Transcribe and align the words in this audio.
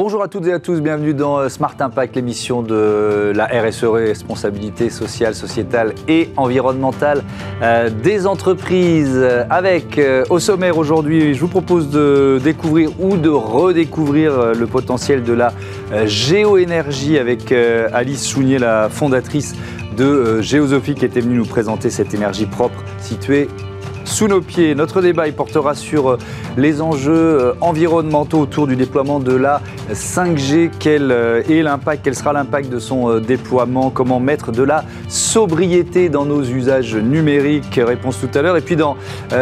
Bonjour 0.00 0.22
à 0.22 0.28
toutes 0.28 0.46
et 0.46 0.52
à 0.52 0.60
tous, 0.60 0.80
bienvenue 0.80 1.12
dans 1.12 1.38
euh, 1.38 1.48
Smart 1.48 1.74
Impact, 1.76 2.14
l'émission 2.14 2.62
de 2.62 3.32
la 3.34 3.46
RSE, 3.46 3.82
responsabilité 3.82 4.90
sociale, 4.90 5.34
sociétale 5.34 5.92
et 6.06 6.30
environnementale 6.36 7.24
euh, 7.62 7.90
des 7.90 8.28
entreprises. 8.28 9.20
Avec 9.50 9.98
euh, 9.98 10.24
au 10.30 10.38
sommaire 10.38 10.78
aujourd'hui, 10.78 11.34
je 11.34 11.40
vous 11.40 11.48
propose 11.48 11.90
de 11.90 12.38
découvrir 12.44 12.90
ou 13.00 13.16
de 13.16 13.28
redécouvrir 13.28 14.54
le 14.54 14.66
potentiel 14.68 15.24
de 15.24 15.32
la 15.32 15.52
géoénergie 16.04 17.18
avec 17.18 17.50
Alice 17.50 18.28
Chounier, 18.30 18.60
la 18.60 18.88
fondatrice 18.88 19.56
de 19.96 20.40
Géosophie, 20.40 20.94
qui 20.94 21.06
était 21.06 21.20
venue 21.20 21.38
nous 21.38 21.44
présenter 21.44 21.90
cette 21.90 22.14
énergie 22.14 22.46
propre 22.46 22.84
située 23.00 23.48
sous 24.08 24.26
nos 24.26 24.40
pieds. 24.40 24.74
Notre 24.74 25.02
débat 25.02 25.30
portera 25.32 25.74
sur 25.74 26.10
euh, 26.10 26.18
les 26.56 26.80
enjeux 26.80 27.12
euh, 27.12 27.52
environnementaux 27.60 28.40
autour 28.40 28.66
du 28.66 28.74
déploiement 28.74 29.20
de 29.20 29.34
la 29.34 29.60
5G. 29.92 30.70
Quel 30.78 31.12
euh, 31.12 31.42
est 31.48 31.62
l'impact 31.62 32.00
Quel 32.04 32.14
sera 32.14 32.32
l'impact 32.32 32.70
de 32.70 32.78
son 32.78 33.18
déploiement? 33.20 33.90
Comment 33.90 34.18
mettre 34.18 34.50
de 34.50 34.62
la 34.62 34.84
sobriété 35.08 36.08
dans 36.08 36.24
nos 36.24 36.42
usages 36.42 36.96
numériques? 36.96 37.78
Réponse 37.84 38.18
tout 38.20 38.36
à 38.36 38.42
l'heure. 38.42 38.56
Et 38.56 38.62
puis 38.62 38.76
dans 38.76 38.96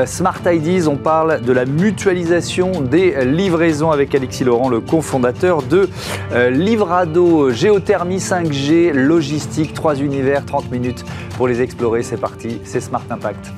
Smart 0.04 0.40
IDs, 0.44 0.88
on 0.88 0.96
parle 0.96 1.40
de 1.40 1.52
la 1.52 1.64
mutualisation 1.64 2.80
des 2.80 3.24
livraisons 3.24 3.90
avec 3.90 4.14
Alexis 4.14 4.44
Laurent, 4.44 4.68
le 4.68 4.80
cofondateur 4.80 5.62
de 5.62 5.88
Livrado. 6.50 7.50
Géothermie 7.50 8.18
5G, 8.18 8.92
logistique, 8.92 9.74
trois 9.74 9.96
univers, 9.96 10.44
30 10.44 10.70
minutes 10.70 11.04
pour 11.36 11.48
les 11.48 11.62
explorer. 11.62 12.02
C'est 12.02 12.20
parti, 12.20 12.60
c'est 12.64 12.80
Smart 12.80 13.04
Impact. 13.10 13.52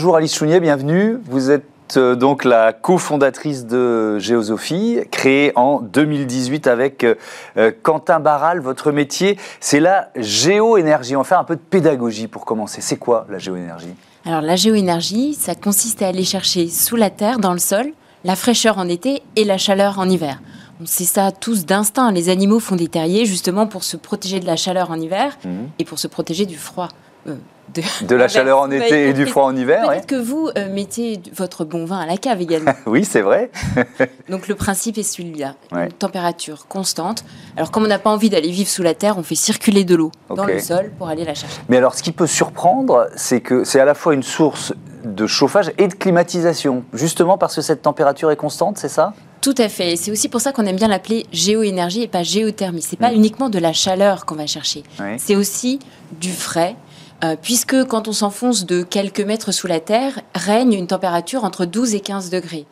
Bonjour 0.00 0.16
Alice 0.16 0.34
Chounier, 0.34 0.60
bienvenue. 0.60 1.18
Vous 1.26 1.50
êtes 1.50 1.98
euh, 1.98 2.14
donc 2.14 2.46
la 2.46 2.72
cofondatrice 2.72 3.66
de 3.66 4.18
Géosophie, 4.18 5.00
créée 5.10 5.52
en 5.56 5.80
2018 5.80 6.68
avec 6.68 7.04
euh, 7.04 7.70
Quentin 7.82 8.18
Barral. 8.18 8.60
Votre 8.60 8.92
métier, 8.92 9.36
c'est 9.60 9.78
la 9.78 10.08
géoénergie. 10.16 11.16
On 11.16 11.20
va 11.20 11.24
faire 11.24 11.38
un 11.38 11.44
peu 11.44 11.54
de 11.54 11.60
pédagogie 11.60 12.28
pour 12.28 12.46
commencer. 12.46 12.80
C'est 12.80 12.96
quoi 12.96 13.26
la 13.28 13.36
géoénergie? 13.36 13.94
Alors 14.24 14.40
la 14.40 14.56
géoénergie, 14.56 15.34
ça 15.34 15.54
consiste 15.54 16.00
à 16.00 16.08
aller 16.08 16.24
chercher 16.24 16.68
sous 16.68 16.96
la 16.96 17.10
terre, 17.10 17.38
dans 17.38 17.52
le 17.52 17.58
sol, 17.58 17.92
la 18.24 18.36
fraîcheur 18.36 18.78
en 18.78 18.88
été 18.88 19.22
et 19.36 19.44
la 19.44 19.58
chaleur 19.58 19.98
en 19.98 20.08
hiver. 20.08 20.40
On 20.80 20.86
sait 20.86 21.04
ça 21.04 21.30
tous 21.30 21.66
d'instinct. 21.66 22.10
Les 22.10 22.30
animaux 22.30 22.58
font 22.58 22.76
des 22.76 22.88
terriers 22.88 23.26
justement 23.26 23.66
pour 23.66 23.84
se 23.84 23.98
protéger 23.98 24.40
de 24.40 24.46
la 24.46 24.56
chaleur 24.56 24.90
en 24.92 24.98
hiver 24.98 25.36
mhm. 25.44 25.68
et 25.78 25.84
pour 25.84 25.98
se 25.98 26.08
protéger 26.08 26.46
du 26.46 26.56
froid. 26.56 26.88
Euh, 27.28 27.34
de, 27.74 28.14
la 28.14 28.28
chaleur 28.28 28.60
en 28.60 28.70
été 28.70 29.08
et 29.08 29.12
du 29.12 29.26
froid 29.26 29.44
en 29.44 29.56
hiver. 29.56 29.88
Peut-être 29.88 30.06
que 30.06 30.16
vous 30.16 30.50
euh, 30.56 30.72
mettez 30.72 31.20
votre 31.34 31.64
bon 31.64 31.84
vin 31.84 31.98
à 31.98 32.06
la 32.06 32.16
cave 32.16 32.40
également. 32.40 32.72
oui, 32.86 33.04
c'est 33.04 33.20
vrai. 33.20 33.50
Donc 34.28 34.48
le 34.48 34.54
principe 34.54 34.98
est 34.98 35.02
celui-là, 35.02 35.54
une 35.72 35.92
température 35.92 36.66
constante. 36.66 37.24
Alors 37.56 37.70
comme 37.70 37.84
on 37.84 37.88
n'a 37.88 37.98
pas 37.98 38.10
envie 38.10 38.30
d'aller 38.30 38.50
vivre 38.50 38.68
sous 38.70 38.82
la 38.82 38.94
terre, 38.94 39.18
on 39.18 39.22
fait 39.22 39.34
circuler 39.34 39.84
de 39.84 39.94
l'eau 39.94 40.12
dans 40.28 40.44
le 40.44 40.58
sol 40.58 40.90
pour 40.98 41.08
aller 41.08 41.24
la 41.24 41.34
chercher. 41.34 41.60
Mais 41.68 41.76
alors 41.76 41.94
ce 41.94 42.02
qui 42.02 42.12
peut 42.12 42.26
surprendre, 42.26 43.08
c'est 43.16 43.40
que 43.40 43.64
c'est 43.64 43.80
à 43.80 43.84
la 43.84 43.94
fois 43.94 44.14
une 44.14 44.22
source 44.22 44.72
de 45.04 45.26
chauffage 45.26 45.72
et 45.78 45.88
de 45.88 45.94
climatisation, 45.94 46.84
justement 46.92 47.38
parce 47.38 47.56
que 47.56 47.62
cette 47.62 47.82
température 47.82 48.30
est 48.30 48.36
constante, 48.36 48.78
c'est 48.78 48.88
ça? 48.88 49.14
Tout 49.40 49.54
à 49.56 49.68
fait. 49.68 49.96
C'est 49.96 50.10
aussi 50.10 50.28
pour 50.28 50.40
ça 50.40 50.52
qu'on 50.52 50.66
aime 50.66 50.76
bien 50.76 50.88
l'appeler 50.88 51.26
géoénergie 51.32 52.02
et 52.02 52.08
pas 52.08 52.22
géothermie. 52.22 52.82
C'est 52.82 52.98
pas 52.98 53.10
mm. 53.10 53.16
uniquement 53.16 53.48
de 53.48 53.58
la 53.58 53.72
chaleur 53.72 54.26
qu'on 54.26 54.34
va 54.34 54.46
chercher. 54.46 54.82
C'est 55.18 55.36
aussi 55.36 55.78
du 56.20 56.30
frais, 56.30 56.76
euh, 57.24 57.36
puisque 57.40 57.84
quand 57.84 58.08
on 58.08 58.12
s'enfonce 58.12 58.66
de 58.66 58.82
quelques 58.82 59.20
mètres 59.20 59.52
sous 59.52 59.66
la 59.66 59.80
Terre, 59.80 60.20
règne 60.34 60.72
une 60.72 60.86
température 60.86 61.44
entre 61.44 61.64
12 61.64 61.94
et 61.94 62.00
15 62.00 62.30
degrés. 62.30 62.66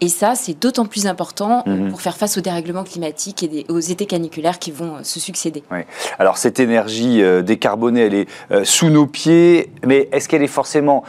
Et 0.00 0.08
ça, 0.08 0.34
c'est 0.34 0.60
d'autant 0.60 0.86
plus 0.86 1.06
important 1.06 1.62
mhm. 1.66 1.90
pour 1.90 2.02
faire 2.02 2.16
face 2.16 2.36
aux 2.36 2.40
dérèglements 2.40 2.82
climatiques 2.82 3.42
et 3.44 3.64
aux 3.68 3.78
étés 3.78 4.06
caniculaires 4.06 4.58
qui 4.58 4.72
vont 4.72 4.96
euh, 4.96 5.02
se 5.02 5.20
succéder. 5.20 5.62
Alors 6.18 6.38
cette 6.38 6.58
énergie 6.58 7.22
euh, 7.22 7.42
décarbonée, 7.42 8.00
elle 8.02 8.14
est 8.14 8.28
sous 8.64 8.90
nos 8.90 9.06
pieds, 9.06 9.72
mais 9.86 10.08
est-ce 10.12 10.28
qu'elle 10.28 10.42
est 10.42 10.46
forcément 10.46 11.04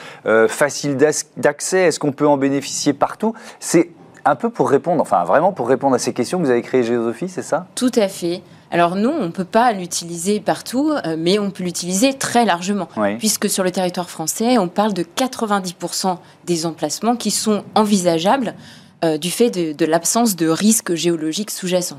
facile 0.47 0.97
d'accès? 1.37 1.79
Est-ce 1.79 1.99
qu'on 1.99 2.11
peut 2.11 2.27
en 2.27 2.37
bénéficier 2.37 2.93
partout? 2.93 3.33
C'est 3.59 3.89
un 4.25 4.35
peu 4.35 4.49
pour 4.49 4.69
répondre, 4.69 5.01
enfin 5.01 5.23
vraiment 5.23 5.51
pour 5.51 5.67
répondre 5.67 5.95
à 5.95 5.99
ces 5.99 6.13
questions 6.13 6.39
que 6.39 6.45
vous 6.45 6.51
avez 6.51 6.61
créé 6.61 6.83
Géosophie, 6.83 7.29
c'est 7.29 7.41
ça? 7.41 7.67
Tout 7.75 7.91
à 7.95 8.07
fait. 8.07 8.41
Alors 8.73 8.95
non, 8.95 9.15
on 9.19 9.25
ne 9.25 9.31
peut 9.31 9.45
pas 9.45 9.71
l'utiliser 9.71 10.39
partout, 10.39 10.91
euh, 11.05 11.15
mais 11.15 11.37
on 11.37 11.51
peut 11.51 11.63
l'utiliser 11.63 12.15
très 12.15 12.43
largement, 12.43 12.89
puisque 13.19 13.47
sur 13.47 13.63
le 13.63 13.69
territoire 13.69 14.09
français, 14.09 14.57
on 14.57 14.67
parle 14.67 14.93
de 14.93 15.03
90% 15.03 16.17
des 16.47 16.65
emplacements 16.65 17.15
qui 17.15 17.29
sont 17.29 17.63
envisageables 17.75 18.55
euh, 19.03 19.17
du 19.17 19.31
fait 19.31 19.49
de, 19.49 19.85
l'absence 19.85 20.35
de 20.35 20.47
risques 20.47 20.95
géologiques 20.95 21.51
sous-jacents. 21.51 21.97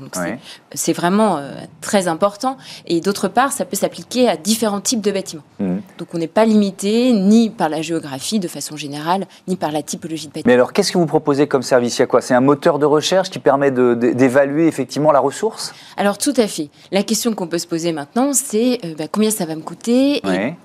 C'est 0.73 0.93
vraiment 0.93 1.37
euh, 1.37 1.51
très 1.81 2.07
important. 2.07 2.57
Et 2.87 2.99
d'autre 2.99 3.27
part, 3.27 3.51
ça 3.51 3.63
peut 3.65 3.75
s'appliquer 3.75 4.27
à 4.27 4.37
différents 4.37 4.81
types 4.81 5.01
de 5.01 5.11
bâtiments. 5.11 5.43
Mmh. 5.59 5.75
Donc 5.99 6.07
on 6.13 6.17
n'est 6.17 6.27
pas 6.27 6.45
limité 6.45 7.13
ni 7.13 7.49
par 7.49 7.69
la 7.69 7.81
géographie 7.81 8.39
de 8.39 8.47
façon 8.47 8.75
générale, 8.75 9.27
ni 9.47 9.55
par 9.55 9.71
la 9.71 9.83
typologie 9.83 10.27
de 10.27 10.31
bâtiment. 10.31 10.47
Mais 10.47 10.53
alors, 10.53 10.73
qu'est-ce 10.73 10.91
que 10.91 10.97
vous 10.97 11.05
proposez 11.05 11.47
comme 11.47 11.61
service? 11.61 11.97
Il 11.97 12.01
y 12.01 12.03
a 12.03 12.07
quoi? 12.07 12.21
C'est 12.21 12.33
un 12.33 12.41
moteur 12.41 12.79
de 12.79 12.85
recherche 12.85 13.29
qui 13.29 13.39
permet 13.39 13.71
d'évaluer 13.71 14.67
effectivement 14.67 15.11
la 15.11 15.19
ressource? 15.19 15.73
Alors 15.97 16.17
tout 16.17 16.33
à 16.37 16.47
fait. 16.47 16.69
La 16.91 17.03
question 17.03 17.33
qu'on 17.33 17.47
peut 17.47 17.59
se 17.59 17.67
poser 17.67 17.91
maintenant, 17.91 18.33
c'est 18.33 18.79
euh, 18.83 18.95
bah, 18.97 19.05
combien 19.11 19.29
ça 19.29 19.45
va 19.45 19.55
me 19.55 19.61
coûter 19.61 20.21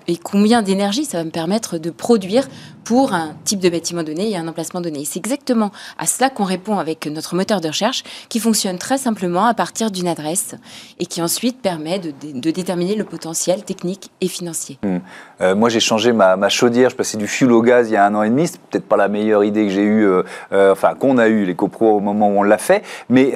et 0.08 0.16
combien 0.16 0.62
d'énergie 0.62 1.04
ça 1.04 1.18
va 1.18 1.24
me 1.24 1.30
permettre 1.30 1.78
de 1.78 1.90
produire 1.90 2.48
pour 2.84 3.12
un 3.12 3.34
type 3.44 3.60
de 3.60 3.68
bâtiment 3.68 4.02
donné 4.02 4.30
et 4.30 4.36
un 4.36 4.48
emplacement 4.48 4.80
donné. 4.80 5.04
C'est 5.04 5.18
exactement 5.18 5.70
à 5.98 6.06
cela 6.06 6.29
qu'on 6.30 6.44
répond 6.44 6.78
avec 6.78 7.06
notre 7.06 7.34
moteur 7.34 7.60
de 7.60 7.68
recherche 7.68 8.02
qui 8.28 8.40
fonctionne 8.40 8.78
très 8.78 8.98
simplement 8.98 9.46
à 9.46 9.54
partir 9.54 9.90
d'une 9.90 10.08
adresse 10.08 10.54
et 10.98 11.06
qui 11.06 11.22
ensuite 11.22 11.60
permet 11.60 11.98
de, 11.98 12.12
déterminer 12.50 12.94
le 12.94 13.04
potentiel 13.04 13.62
technique 13.64 14.10
et 14.20 14.28
financier. 14.28 14.78
Hmm. 14.82 14.98
Euh, 15.40 15.54
moi, 15.54 15.68
j'ai 15.68 15.80
changé 15.80 16.12
ma, 16.12 16.48
chaudière, 16.48 16.90
je 16.90 16.96
passais 16.96 17.16
du 17.16 17.26
fuel 17.26 17.52
au 17.52 17.62
gaz 17.62 17.88
il 17.90 17.94
y 17.94 17.96
a 17.96 18.04
un 18.04 18.14
an 18.14 18.22
et 18.22 18.30
demi. 18.30 18.46
C'est 18.46 18.60
peut-être 18.60 18.86
pas 18.86 18.96
la 18.96 19.08
meilleure 19.08 19.44
idée 19.44 19.64
que 19.64 19.72
j'ai 19.72 19.82
eue, 19.82 20.04
euh, 20.04 20.22
euh, 20.52 20.72
enfin 20.72 20.94
qu'on 20.94 21.18
a 21.18 21.28
eu 21.28 21.44
les 21.44 21.54
copros 21.54 21.96
au 21.96 22.00
moment 22.00 22.28
où 22.28 22.38
on 22.38 22.42
l'a 22.42 22.58
fait, 22.58 22.82
mais 23.08 23.34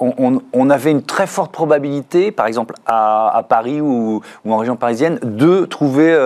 on, 0.00 0.70
avait 0.70 0.90
une 0.90 1.02
très 1.02 1.26
forte 1.26 1.52
probabilité, 1.52 2.30
par 2.30 2.46
exemple 2.46 2.74
à, 2.86 3.44
Paris 3.48 3.80
ou, 3.80 4.22
en 4.48 4.56
région 4.56 4.76
parisienne, 4.76 5.18
de 5.22 5.64
trouver 5.64 6.16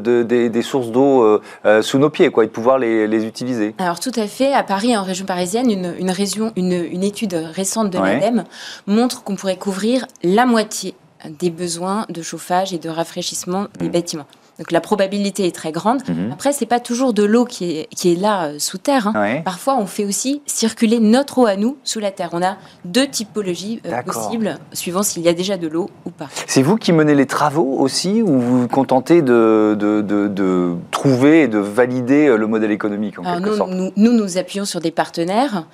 des, 0.00 0.62
sources 0.62 0.90
d'eau 0.90 1.40
sous 1.82 1.98
nos 1.98 2.10
pieds, 2.10 2.30
quoi, 2.30 2.44
et 2.44 2.46
de 2.46 2.52
pouvoir 2.52 2.78
les, 2.78 3.24
utiliser. 3.24 3.74
Alors 3.78 4.00
tout 4.00 4.12
à 4.16 4.26
fait. 4.26 4.52
À 4.52 4.62
Paris, 4.62 4.96
en 4.96 5.02
région 5.02 5.26
parisienne, 5.26 5.42
une, 5.60 5.94
une, 5.98 6.10
région, 6.10 6.52
une, 6.56 7.02
étude 7.02 7.34
récente 7.34 7.90
de 7.90 7.98
l'ADEME 7.98 8.44
montre 8.86 9.22
qu'on 9.22 9.36
pourrait 9.36 9.56
couvrir 9.56 10.06
la 10.22 10.46
moitié 10.46 10.94
des 11.28 11.50
besoins 11.50 12.06
de 12.08 12.22
chauffage 12.22 12.72
et 12.72 12.78
de 12.78 12.88
rafraîchissement 12.88 13.66
des 13.78 13.88
mmh. 13.88 13.92
bâtiments. 13.92 14.26
Donc 14.62 14.70
la 14.70 14.80
probabilité 14.80 15.48
est 15.48 15.54
très 15.54 15.72
grande. 15.72 16.02
Après, 16.02 16.12
mhm. 16.12 16.32
Après, 16.32 16.52
c'est 16.52 16.66
pas 16.66 16.78
toujours 16.78 17.12
de 17.12 17.24
l'eau 17.24 17.44
qui 17.44 17.78
est, 17.78 17.88
qui 17.92 18.12
est 18.12 18.14
là 18.14 18.44
euh, 18.44 18.60
sous 18.60 18.78
terre. 18.78 19.08
Hein. 19.08 19.40
Parfois, 19.44 19.76
on 19.76 19.86
fait 19.86 20.04
aussi 20.04 20.40
circuler 20.46 21.00
notre 21.00 21.38
eau 21.38 21.46
à 21.46 21.56
nous 21.56 21.78
sous 21.82 21.98
la 21.98 22.12
terre. 22.12 22.28
On 22.32 22.44
a 22.44 22.58
deux 22.84 23.08
typologies 23.08 23.80
euh, 23.84 24.02
possibles, 24.02 24.58
suivant 24.72 25.02
s'il 25.02 25.22
y 25.22 25.28
a 25.28 25.32
déjà 25.32 25.56
de 25.56 25.66
l'eau 25.66 25.90
ou 26.04 26.10
pas. 26.10 26.28
C'est 26.46 26.62
vous 26.62 26.76
qui 26.76 26.92
menez 26.92 27.16
les 27.16 27.26
travaux 27.26 27.76
aussi, 27.76 28.22
ou 28.22 28.38
vous 28.38 28.60
vous 28.60 28.68
contentez 28.68 29.20
de, 29.20 29.76
de, 29.76 30.00
de, 30.00 30.76
trouver 30.92 31.42
et 31.42 31.48
de 31.48 31.58
valider 31.58 32.28
euh, 32.28 32.36
le 32.36 32.46
modèle 32.46 32.70
économique 32.70 33.18
en 33.18 33.24
quelque 33.24 33.48
nous, 33.48 33.56
sorte? 33.56 33.70
nous, 33.72 33.90
nous, 33.96 34.12
nous, 34.12 34.38
appuyons 34.38 34.64
sur 34.64 34.78
des 34.78 34.92
partenaires 34.92 35.66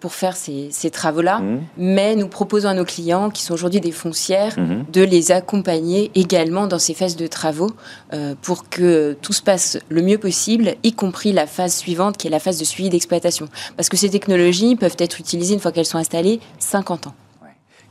pour 0.00 0.14
faire 0.14 0.36
ces, 0.36 0.68
ces 0.70 0.90
travaux-là, 0.90 1.40
mhm. 1.40 1.62
mais 1.76 2.14
nous 2.16 2.28
proposons 2.28 2.68
à 2.68 2.74
nos 2.74 2.84
clients, 2.84 3.30
qui 3.30 3.42
sont 3.42 3.54
aujourd'hui 3.54 3.80
des 3.80 3.92
foncières, 3.92 4.58
mhm. 4.58 4.84
de 4.92 5.02
les 5.02 5.32
accompagner 5.32 6.10
également 6.14 6.66
dans 6.66 6.78
ces 6.78 6.94
phases 6.94 7.16
de 7.16 7.26
travaux. 7.26 7.70
Euh, 8.12 8.34
pour 8.42 8.68
que 8.68 9.16
tout 9.22 9.32
se 9.32 9.42
passe 9.42 9.78
le 9.88 10.02
mieux 10.02 10.18
possible, 10.18 10.74
y 10.82 10.92
compris 10.92 11.32
la 11.32 11.46
phase 11.46 11.74
suivante 11.76 12.16
qui 12.16 12.26
est 12.26 12.30
la 12.30 12.40
phase 12.40 12.58
de 12.58 12.64
suivi 12.64 12.90
d'exploitation. 12.90 13.48
Parce 13.76 13.88
que 13.88 13.96
ces 13.96 14.10
technologies 14.10 14.76
peuvent 14.76 14.96
être 14.98 15.20
utilisées 15.20 15.54
une 15.54 15.60
fois 15.60 15.72
qu'elles 15.72 15.86
sont 15.86 15.98
installées 15.98 16.40
50 16.58 17.06
ans. 17.06 17.14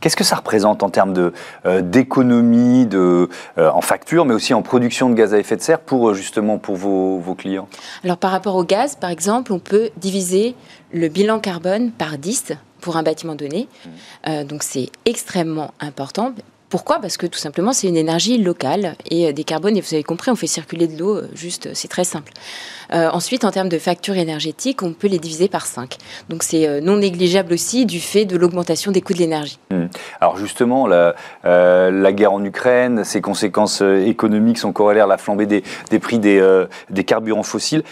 Qu'est-ce 0.01 0.17
que 0.17 0.23
ça 0.23 0.35
représente 0.35 0.83
en 0.83 0.89
termes 0.89 1.31
euh, 1.65 1.81
d'économie, 1.81 2.89
euh, 2.93 3.27
en 3.57 3.81
facture, 3.81 4.25
mais 4.25 4.33
aussi 4.33 4.53
en 4.53 4.61
production 4.61 5.09
de 5.09 5.15
gaz 5.15 5.33
à 5.33 5.39
effet 5.39 5.55
de 5.55 5.61
serre 5.61 5.79
pour 5.79 6.13
justement 6.13 6.57
pour 6.57 6.75
vos, 6.75 7.19
vos, 7.19 7.35
clients? 7.35 7.67
Alors 8.03 8.17
par 8.17 8.31
rapport 8.31 8.55
au 8.55 8.63
gaz, 8.63 8.95
par 8.95 9.09
exemple, 9.09 9.53
on 9.53 9.59
peut 9.59 9.89
diviser 9.97 10.55
le 10.91 11.07
bilan 11.07 11.39
carbone 11.39 11.91
par 11.91 12.17
10 12.17 12.53
pour 12.81 12.97
un 12.97 13.03
bâtiment 13.03 13.35
donné. 13.35 13.67
Mmh. 13.85 14.43
donc 14.45 14.63
c'est 14.63 14.89
extrêmement 15.05 15.71
important 15.79 16.33
Pourquoi? 16.71 16.99
Parce 16.99 17.17
que 17.17 17.27
tout 17.27 17.37
simplement, 17.37 17.73
c'est 17.73 17.87
une 17.87 17.97
énergie 17.97 18.37
locale 18.37 18.95
et 19.09 19.31
décarbone. 19.33 19.77
Et 19.77 19.81
vous 19.81 19.93
avez 19.93 20.03
compris, 20.03 20.31
on 20.31 20.35
fait 20.35 20.47
circuler 20.47 20.87
de 20.87 20.97
l'eau, 20.97 21.19
juste, 21.35 21.69
c'est 21.73 21.89
très 21.89 22.05
simple. 22.05 22.31
ensuite, 22.91 23.43
en 23.43 23.51
termes 23.51 23.69
de 23.69 23.77
facture 23.77 24.15
énergétique, 24.15 24.81
on 24.81 24.93
peut 24.93 25.07
les 25.07 25.19
diviser 25.19 25.49
par 25.49 25.65
5. 25.65 25.97
Donc 26.29 26.43
c'est 26.43 26.81
non 26.81 26.97
négligeable 26.97 27.53
aussi 27.53 27.85
du 27.85 27.99
fait 27.99 28.25
de 28.25 28.37
l'augmentation 28.37 28.91
des 28.91 29.01
coûts 29.01 29.13
de 29.13 29.19
l'énergie. 29.19 29.59
Mmh. 29.69 29.85
Alors 30.21 30.37
justement, 30.37 30.87
la, 30.87 31.13
guerre 32.13 32.33
en 32.33 32.43
Ukraine, 32.43 33.03
ses 33.03 33.21
conséquences 33.21 33.81
économiques 33.81 34.57
sont 34.57 34.71
corrélaires 34.71 35.05
à 35.05 35.09
la 35.09 35.17
flambée 35.17 35.45
des, 35.45 35.99
prix 35.99 36.19
des 36.19 37.03
carburants 37.05 37.43
fossiles 37.43 37.83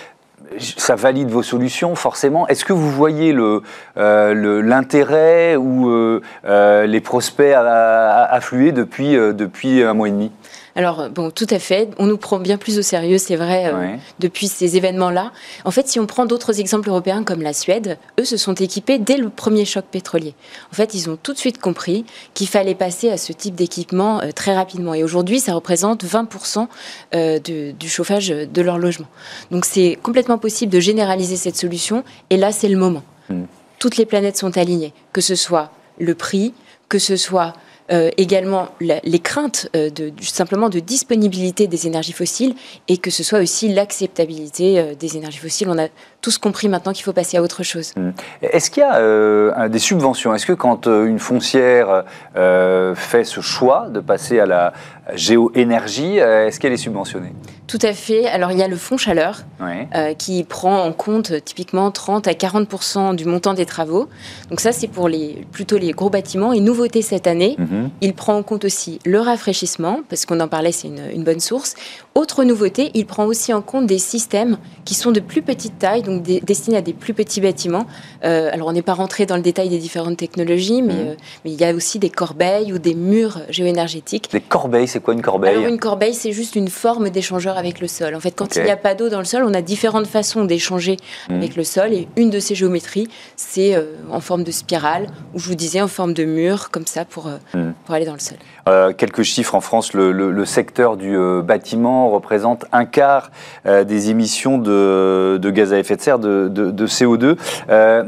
ça 0.58 0.96
valide 0.96 1.30
vos 1.30 1.44
solutions, 1.44 1.96
forcément. 1.96 2.48
Est-ce 2.48 2.66
que 2.66 2.74
vous 2.74 2.90
voyez 2.90 3.36
euh, 3.36 4.62
l'intérêt 4.62 5.56
ou 5.56 5.90
euh, 5.90 6.22
euh, 6.46 6.86
les 6.86 7.02
prospects 7.02 7.54
affluer 7.54 8.72
depuis, 8.72 9.14
depuis 9.14 9.84
un 9.84 9.94
mois 9.94 10.08
et 10.08 10.12
demi? 10.12 10.32
Alors, 10.80 11.10
bon, 11.10 11.30
tout 11.30 11.46
à 11.50 11.60
fait. 11.60 11.90
On 11.98 12.06
nous 12.06 12.16
prend 12.16 12.40
bien 12.40 12.56
plus 12.56 12.80
au 12.80 12.82
sérieux, 12.82 13.18
c'est 13.18 13.36
vrai, 13.36 13.66
euh, 13.66 13.98
depuis 14.20 14.48
ces 14.48 14.78
événements-là. 14.78 15.34
En 15.66 15.72
fait, 15.72 15.90
si 15.90 16.00
on 16.00 16.06
prend 16.06 16.26
d'autres 16.26 16.62
exemples 16.62 16.88
européens 16.88 17.26
comme 17.26 17.42
la 17.42 17.52
Suède, 17.52 17.98
eux 18.18 18.24
se 18.24 18.38
sont 18.38 18.54
équipés 18.54 18.98
dès 18.98 19.18
le 19.18 19.28
premier 19.28 19.66
choc 19.66 19.84
pétrolier. 19.92 20.36
En 20.72 20.76
fait, 20.78 20.94
ils 20.94 21.10
ont 21.10 21.18
tout 21.22 21.34
de 21.34 21.38
suite 21.38 21.60
compris 21.60 22.06
qu'il 22.34 22.48
fallait 22.48 22.76
passer 22.76 23.10
à 23.10 23.18
ce 23.18 23.34
type 23.34 23.56
d'équipement 23.56 24.22
euh, 24.22 24.32
très 24.34 24.56
rapidement. 24.56 24.94
Et 24.94 25.04
aujourd'hui, 25.04 25.42
ça 25.42 25.54
représente 25.54 26.06
20% 26.06 26.68
euh, 27.14 27.40
du 27.40 27.90
chauffage 27.90 28.30
de 28.30 28.62
leur 28.62 28.78
logement. 28.78 29.08
Donc, 29.52 29.66
c'est 29.66 30.00
complètement 30.02 30.38
possible 30.38 30.72
de 30.72 30.80
généraliser 30.80 31.36
cette 31.36 31.58
solution. 31.58 32.06
Et 32.30 32.38
là, 32.38 32.54
c'est 32.54 32.70
le 32.70 32.78
moment. 32.78 33.04
Hmm. 33.28 33.44
Toutes 33.80 33.98
les 33.98 34.06
planètes 34.06 34.38
sont 34.38 34.58
alignées, 34.58 34.94
que 35.12 35.20
ce 35.20 35.36
soit 35.36 35.74
le 36.00 36.16
prix, 36.16 36.54
que 36.88 37.00
ce 37.00 37.18
soit 37.18 37.54
euh, 37.92 38.12
également 38.18 38.68
les 38.80 39.20
craintes 39.20 39.68
euh, 39.76 39.90
de, 39.90 40.12
simplement 40.22 40.70
de 40.70 40.80
disponibilité 40.80 41.66
des 41.66 41.88
énergies 41.88 42.14
fossiles 42.14 42.54
et 42.88 42.98
que 42.98 43.10
ce 43.10 43.24
soit 43.24 43.40
aussi 43.40 43.68
l'acceptabilité 43.74 44.80
euh, 44.80 44.94
des 44.94 45.18
énergies 45.18 45.40
fossiles. 45.40 45.70
On 45.70 45.80
a 45.80 45.88
tous 46.22 46.38
compris 46.38 46.70
maintenant 46.70 46.94
qu'il 46.94 47.04
faut 47.04 47.14
passer 47.14 47.38
à 47.38 47.42
autre 47.42 47.64
chose. 47.64 47.94
Mmh. 47.96 48.10
Est-ce 48.44 48.70
qu'il 48.70 48.82
y 48.82 48.86
a 48.86 49.70
des 49.70 49.80
subventions? 49.80 50.36
Est-ce 50.36 50.46
que 50.46 50.54
quand 50.54 50.86
une 50.88 51.20
foncière 51.20 52.04
fait 52.36 53.24
ce 53.24 53.40
choix 53.40 53.88
de 53.90 54.02
passer 54.02 54.40
à 54.40 54.46
la 54.46 54.74
géoénergie, 55.16 56.18
est-ce 56.18 56.60
qu'elle 56.60 56.74
est 56.74 56.78
subventionnée? 56.78 57.34
Tout 57.70 57.78
à 57.84 57.94
fait. 57.94 58.26
Alors 58.26 58.52
il 58.52 58.58
y 58.58 58.64
a 58.64 58.68
le 58.68 58.76
fonds 58.76 58.98
chaleur 58.98 59.44
euh, 59.62 60.16
qui 60.16 60.44
prend 60.44 60.82
en 60.82 60.92
compte 60.92 61.34
typiquement 61.46 61.92
30 61.92 62.28
à 62.28 62.34
40 62.34 63.16
du 63.16 63.26
montant 63.26 63.54
des 63.54 63.68
travaux. 63.68 64.08
Donc 64.50 64.60
ça 64.60 64.72
c'est 64.72 64.88
pour 64.88 65.08
les 65.08 65.46
plutôt 65.52 65.78
les 65.78 65.92
gros 65.92 66.10
bâtiments. 66.10 66.52
Et 66.52 66.62
nouveauté 66.62 67.04
cette 67.04 67.28
année, 67.28 67.56
mhm. 67.60 67.92
il 68.02 68.16
prend 68.16 68.36
en 68.36 68.42
compte 68.42 68.66
aussi 68.66 68.98
le 69.06 69.20
rafraîchissement 69.20 70.00
parce 70.10 70.26
qu'on 70.26 70.40
en 70.40 70.48
parlait, 70.48 70.72
c'est 70.72 70.88
une, 70.88 71.24
bonne 71.24 71.40
source. 71.40 71.76
Autre 72.16 72.44
nouveauté, 72.44 72.90
il 72.96 73.06
prend 73.06 73.26
aussi 73.26 73.54
en 73.54 73.62
compte 73.62 73.86
des 73.86 74.00
systèmes 74.00 74.58
qui 74.84 74.96
sont 74.96 75.12
de 75.12 75.20
plus 75.20 75.44
petite 75.44 75.78
taille, 75.78 76.02
donc 76.02 76.24
destinés 76.24 76.78
à 76.78 76.82
des 76.82 76.94
plus 76.94 77.14
petits 77.14 77.40
bâtiments. 77.40 77.86
Euh, 78.26 78.50
alors 78.52 78.70
on 78.70 78.74
n'est 78.74 78.82
pas 78.82 78.96
rentré 78.96 79.28
dans 79.28 79.36
le 79.36 79.44
détail 79.44 79.70
des 79.70 79.78
différentes 79.78 80.18
technologies, 80.18 80.82
mais, 80.82 80.94
mhm. 80.94 81.08
euh, 81.10 81.16
mais, 81.46 81.52
il 81.52 81.62
y 81.62 81.66
a 81.66 81.74
aussi 81.76 82.00
des 82.00 82.10
corbeilles 82.10 82.74
ou 82.74 82.80
des 82.80 82.96
murs 82.96 83.42
géoénergétiques. 83.50 84.32
Des 84.32 84.42
corbeilles, 84.42 84.88
c'est 84.88 84.99
quoi 85.00 85.14
une 85.14 85.22
corbeille 85.22 85.56
Alors 85.56 85.68
une 85.68 85.80
corbeille, 85.80 86.14
c'est 86.14 86.32
juste 86.32 86.56
une 86.56 86.68
forme 86.68 87.10
d'échangeur 87.10 87.58
avec 87.58 87.80
le 87.80 87.88
sol. 87.88 88.16
En 88.16 88.20
fait, 88.20 88.32
quand 88.32 88.56
il 88.56 88.64
n'y 88.64 88.72
a 88.72 88.78
pas 88.78 88.96
d'eau 88.96 89.10
dans 89.10 89.20
le 89.20 89.26
sol, 89.26 89.44
on 89.46 89.54
a 89.54 89.62
différentes 89.62 90.08
façons 90.08 90.46
d'échanger 90.46 90.98
hmm. 91.30 91.36
avec 91.36 91.56
le 91.56 91.64
sol. 91.64 91.94
Et 91.94 92.08
une 92.18 92.30
de 92.30 92.40
ces 92.40 92.56
géométries, 92.56 93.08
c'est 93.36 93.76
euh, 93.76 93.96
en 94.12 94.20
forme 94.20 94.44
de 94.44 94.52
spirale, 94.52 95.08
ou 95.34 95.40
je 95.40 95.48
vous 95.48 95.56
disais 95.56 95.82
en 95.82 95.88
forme 95.88 96.14
de 96.14 96.26
mur, 96.26 96.72
comme 96.72 96.86
ça, 96.86 97.06
pour, 97.06 97.28
euh, 97.28 97.38
hmm. 97.54 97.72
pour 97.86 97.96
aller 97.96 98.06
dans 98.06 98.14
le 98.14 98.20
sol. 98.20 98.38
Euh, 98.68 98.94
quelques 98.94 99.24
chiffres 99.24 99.56
en 99.56 99.62
France, 99.62 99.94
le, 99.94 100.46
secteur 100.46 100.98
du 100.98 101.18
bâtiment 101.44 102.10
représente 102.10 102.66
un 102.72 102.86
quart 102.86 103.30
des 103.66 104.10
émissions 104.10 104.58
de, 104.58 105.50
gaz 105.52 105.74
à 105.74 105.80
effet 105.80 105.96
de 105.96 106.02
serre, 106.02 106.18
de, 106.18 106.88
CO2. 106.88 107.38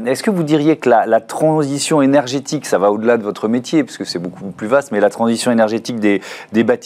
Est-ce 0.06 0.22
que 0.22 0.30
vous 0.30 0.42
diriez 0.42 0.76
que 0.76 0.88
la, 0.88 1.20
transition 1.20 2.02
énergétique, 2.02 2.66
ça 2.66 2.78
va 2.78 2.90
au-delà 2.90 3.16
de 3.16 3.22
votre 3.22 3.48
métier, 3.48 3.84
puisque 3.84 4.06
c'est 4.06 4.18
beaucoup 4.18 4.50
plus 4.50 4.66
vaste, 4.66 4.92
mais 4.92 5.00
la 5.00 5.10
transition 5.10 5.52
énergétique 5.52 6.00
des, 6.00 6.20
des 6.52 6.64
bâtiments, 6.64 6.81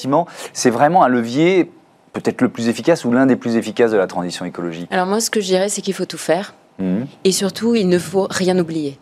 c'est 0.53 0.71
vraiment 0.71 1.05
un 1.05 1.09
levier 1.09 1.71
peut-être 2.13 2.41
le 2.41 2.49
plus 2.49 2.69
efficace 2.69 3.05
ou 3.05 3.13
l'un 3.13 3.27
des 3.27 3.37
plus 3.37 3.57
efficaces 3.57 3.91
de 3.91 3.97
la 3.97 4.07
transition 4.07 4.45
écologique 4.45 4.89
Alors 4.91 5.07
moi, 5.07 5.21
ce 5.21 5.31
que 5.31 5.41
je 5.41 5.47
dirais, 5.47 5.69
c'est 5.69 5.83
qu'il 5.83 5.95
faut 5.95 6.07
tout 6.07 6.19
faire. 6.19 6.55
Mhm. 6.79 7.07
Et 7.25 7.33
surtout, 7.33 7.75
il 7.75 7.89
ne 7.89 7.99
faut 7.99 8.27
rien 8.31 8.59
oublier. 8.59 8.99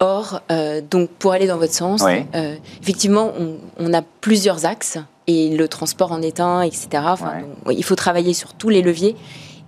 Or, 0.00 0.42
euh, 0.50 0.80
donc 0.80 1.10
pour 1.10 1.32
aller 1.32 1.46
dans 1.46 1.58
votre 1.58 1.72
sens, 1.72 2.04
euh, 2.04 2.56
effectivement, 2.82 3.32
on, 3.78 3.92
a 3.92 4.02
plusieurs 4.20 4.64
axes 4.64 4.98
et 5.26 5.56
le 5.56 5.68
transport 5.68 6.12
en 6.12 6.22
est 6.22 6.40
un, 6.40 6.62
etc. 6.62 6.88
il 7.70 7.84
faut 7.84 7.96
travailler 7.96 8.32
sur 8.32 8.54
tous 8.54 8.68
les 8.68 8.82
leviers 8.82 9.16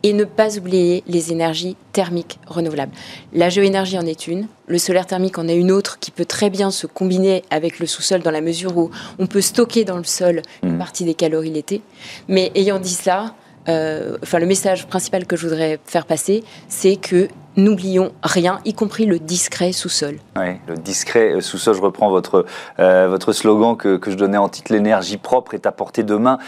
et 0.02 0.12
ne 0.12 0.24
pas 0.24 0.56
oublier 0.58 1.02
les 1.06 1.32
énergies 1.32 1.76
thermiques 1.92 2.38
renouvelables. 2.46 2.92
La 3.32 3.48
géoénergie 3.48 3.98
en 3.98 4.06
est 4.06 4.26
une, 4.26 4.46
le 4.66 4.78
solaire 4.78 5.06
thermique 5.06 5.38
en 5.38 5.48
est 5.48 5.56
une 5.56 5.72
autre 5.72 5.98
qui 5.98 6.10
peut 6.10 6.24
très 6.24 6.50
bien 6.50 6.70
se 6.70 6.86
combiner 6.86 7.42
avec 7.50 7.78
le 7.78 7.86
sous-sol 7.86 8.20
dans 8.22 8.30
la 8.30 8.40
mesure 8.40 8.76
où 8.76 8.90
on 9.18 9.26
peut 9.26 9.40
stocker 9.40 9.84
dans 9.84 9.96
le 9.96 10.04
sol 10.04 10.42
une 10.62 10.74
mmh. 10.74 10.78
partie 10.78 11.04
des 11.04 11.14
calories 11.14 11.50
l'été. 11.50 11.82
Mais 12.28 12.52
ayant 12.54 12.78
dit 12.78 12.94
ça, 12.94 13.34
enfin 13.68 14.38
le 14.38 14.46
message 14.46 14.86
principal 14.86 15.26
que 15.26 15.36
je 15.36 15.46
voudrais 15.46 15.78
faire 15.84 16.06
passer, 16.06 16.42
c'est 16.68 16.96
que 16.96 17.28
n'oublions 17.58 18.12
rien, 18.22 18.60
y 18.64 18.72
compris 18.72 19.04
le 19.04 19.18
discret 19.18 19.72
sous-sol. 19.72 20.16
Oui, 20.36 20.54
le 20.68 20.76
discret 20.76 21.34
euh, 21.34 21.40
sous-sol, 21.40 21.74
je 21.74 21.82
reprends 21.82 22.08
votre, 22.08 22.46
euh, 22.78 23.08
votre 23.08 23.32
slogan 23.32 23.76
que, 23.76 23.96
que, 23.96 24.10
je 24.10 24.16
donnais 24.16 24.38
en 24.38 24.48
titre, 24.48 24.72
l'énergie 24.72 25.16
propre 25.16 25.54
est 25.54 25.66
à 25.66 25.72
portée 25.72 26.04
de 26.04 26.14
main 26.14 26.38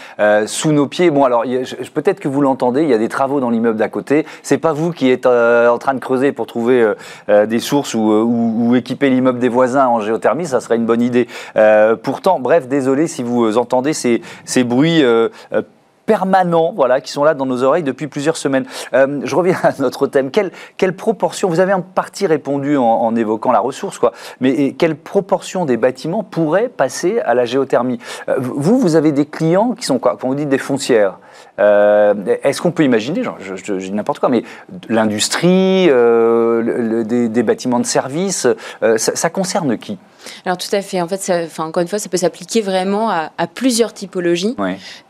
sous 0.45 0.71
nos 0.71 0.87
pieds. 0.87 1.11
Bon, 1.11 1.25
alors 1.25 1.43
peut-être 1.93 2.19
que 2.19 2.27
vous 2.27 2.41
l'entendez, 2.41 2.83
il 2.83 2.89
y 2.89 2.93
a 2.93 2.97
des 2.97 3.09
travaux 3.09 3.39
dans 3.39 3.49
l'immeuble 3.49 3.77
d'à 3.77 3.89
côté. 3.89 4.25
C'est 4.41 4.57
pas 4.57 4.71
vous 4.71 4.91
qui 4.91 5.09
êtes 5.09 5.25
en 5.25 5.77
train 5.77 5.93
de 5.93 5.99
creuser 5.99 6.31
pour 6.31 6.47
trouver 6.47 6.93
des 7.27 7.59
sources 7.59 7.93
ou, 7.93 7.99
ou, 7.99 8.75
équiper 8.75 9.09
l'immeuble 9.09 9.39
des 9.39 9.49
voisins 9.49 9.87
en 9.87 9.99
géothermie, 9.99 10.45
ça 10.45 10.61
serait 10.61 10.77
une 10.77 10.85
bonne 10.85 11.01
idée. 11.01 11.27
pourtant, 12.03 12.39
bref, 12.39 12.67
désolé 12.67 13.07
si 13.07 13.23
vous 13.23 13.57
entendez 13.57 13.93
ces, 13.93 14.21
ces 14.45 14.63
bruits 14.63 15.03
permanents, 16.11 16.73
voilà, 16.75 16.99
qui 16.99 17.09
sont 17.09 17.23
là 17.23 17.33
dans 17.33 17.45
nos 17.45 17.63
oreilles 17.63 17.83
depuis 17.83 18.07
plusieurs 18.07 18.35
semaines. 18.35 18.65
Euh, 18.93 19.21
je 19.23 19.33
reviens 19.33 19.55
à 19.63 19.71
notre 19.79 20.07
thème. 20.07 20.29
Quelle, 20.29 20.51
quelle 20.75 20.93
proportion, 20.93 21.47
vous 21.47 21.61
avez 21.61 21.71
en 21.71 21.81
partie 21.81 22.27
répondu 22.27 22.75
en, 22.75 23.15
évoquant 23.15 23.53
la 23.53 23.61
ressource, 23.61 23.97
quoi, 23.97 24.11
mais 24.41 24.73
quelle 24.73 24.97
proportion 24.97 25.63
des 25.63 25.77
bâtiments 25.77 26.21
pourrait 26.21 26.67
passer 26.67 27.21
à 27.21 27.33
la 27.33 27.45
géothermie 27.45 27.97
euh, 28.27 28.35
Vous, 28.39 28.77
vous 28.77 28.97
avez 28.97 29.13
des 29.13 29.25
clients 29.25 29.71
qui 29.71 29.85
sont 29.85 29.99
quoi? 29.99 30.17
Quand 30.19 30.27
vous 30.27 30.35
dites 30.35 30.49
des 30.49 30.57
foncières, 30.57 31.17
euh, 31.59 32.13
est-ce 32.43 32.61
qu'on 32.61 32.71
peut 32.71 32.83
imaginer, 32.83 33.21
je, 33.39 33.73
dis 33.75 33.93
n'importe 33.93 34.19
quoi, 34.19 34.27
mais 34.27 34.43
l'industrie, 34.89 35.87
des, 35.87 37.43
bâtiments 37.43 37.79
de 37.79 37.85
service, 37.85 38.47
ça 38.97 39.29
concerne 39.29 39.77
qui? 39.77 39.97
Alors 40.45 40.57
tout 40.57 40.73
à 40.73 40.81
fait. 40.81 41.01
En 41.01 41.07
fait, 41.07 41.45
enfin, 41.45 41.65
encore 41.65 41.81
une 41.81 41.87
fois, 41.87 41.99
ça 41.99 42.09
peut 42.09 42.17
s'appliquer 42.17 42.61
vraiment 42.61 43.09
à, 43.09 43.29
plusieurs 43.53 43.93
typologies. 43.93 44.55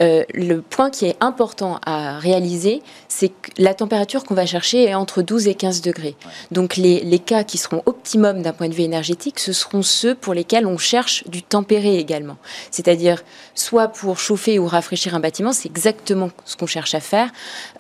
Euh, 0.02 0.24
le 0.34 0.62
point 0.62 0.90
qui 0.90 1.06
est 1.06 1.16
important 1.22 1.80
à 1.86 2.18
réaliser, 2.20 2.82
c'est 3.12 3.30
que 3.30 3.52
la 3.58 3.74
température 3.74 4.24
qu'on 4.24 4.36
va 4.36 4.46
chercher 4.46 4.86
est 4.86 4.96
entre 4.96 5.22
12 5.22 5.50
et 5.50 5.56
15 5.56 5.82
degrés. 5.82 6.16
Donc 6.52 6.78
les, 6.78 7.02
les, 7.02 7.20
cas 7.20 7.44
qui 7.44 7.58
seront 7.58 7.84
optimum 7.86 8.42
d'un 8.42 8.54
point 8.54 8.70
de 8.70 8.74
vue 8.74 8.84
énergétique, 8.84 9.38
ce 9.40 9.52
seront 9.52 9.82
ceux 9.82 10.16
pour 10.16 10.34
lesquels 10.34 10.66
on 10.66 10.78
cherche 10.78 11.28
du 11.28 11.44
tempéré 11.44 11.98
également. 11.98 12.38
C'est-à-dire 12.72 13.22
soit 13.54 13.90
pour 13.90 14.18
chauffer 14.18 14.60
ou 14.60 14.66
rafraîchir 14.66 15.14
un 15.14 15.20
bâtiment, 15.20 15.52
c'est 15.52 15.68
exactement 15.68 16.30
ce 16.46 16.56
qu'on 16.56 16.68
cherche 16.68 16.96
à 16.96 17.02
faire. 17.02 17.30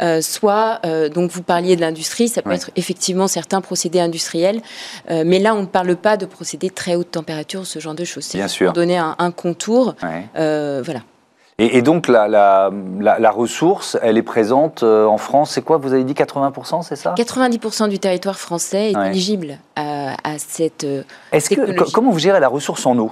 Euh, 0.01 0.21
soit, 0.21 0.81
euh, 0.85 1.07
donc 1.07 1.31
vous 1.31 1.43
parliez 1.43 1.77
de 1.77 1.81
l'industrie, 1.81 2.27
ça 2.27 2.41
peut 2.41 2.51
être 2.51 2.71
effectivement 2.75 3.29
certains 3.29 3.61
procédés 3.61 4.01
industriels, 4.01 4.61
mais 5.09 5.39
là 5.39 5.55
on 5.55 5.61
ne 5.61 5.65
parle 5.65 5.95
pas 5.95 6.17
de 6.17 6.25
procédés 6.25 6.69
très 6.69 6.95
haute 6.95 7.11
température 7.11 7.65
ce 7.65 7.79
genre 7.79 7.95
de 7.95 8.03
choses. 8.03 8.29
Bien 8.33 8.47
sûr. 8.47 8.67
Pour 8.67 8.73
donner 8.73 8.97
un, 8.97 9.31
contour. 9.31 9.95
Euh, 10.35 10.81
voilà. 10.83 11.01
Et, 11.63 11.83
donc 11.83 12.07
la, 12.07 12.27
la, 12.27 13.31
ressource, 13.31 13.95
elle 14.01 14.17
est 14.17 14.23
présente 14.23 14.81
euh, 14.81 15.05
en 15.05 15.17
France, 15.17 15.51
c'est 15.51 15.61
quoi 15.61 15.77
Vous 15.77 15.93
avez 15.93 16.03
dit 16.03 16.13
80%, 16.13 16.81
c'est 16.81 16.95
ça? 16.95 17.13
90% 17.15 17.87
du 17.87 17.99
territoire 17.99 18.39
français 18.39 18.91
est 18.91 19.07
éligible 19.09 19.59
à, 19.75 20.15
à 20.23 20.39
cette 20.39 20.85
euh, 20.85 21.03
Est-ce 21.31 21.51
que, 21.51 21.91
comment 21.91 22.09
vous 22.09 22.19
gérez 22.19 22.39
la 22.39 22.47
ressource 22.47 22.85
en 22.87 22.97
eau? 22.97 23.11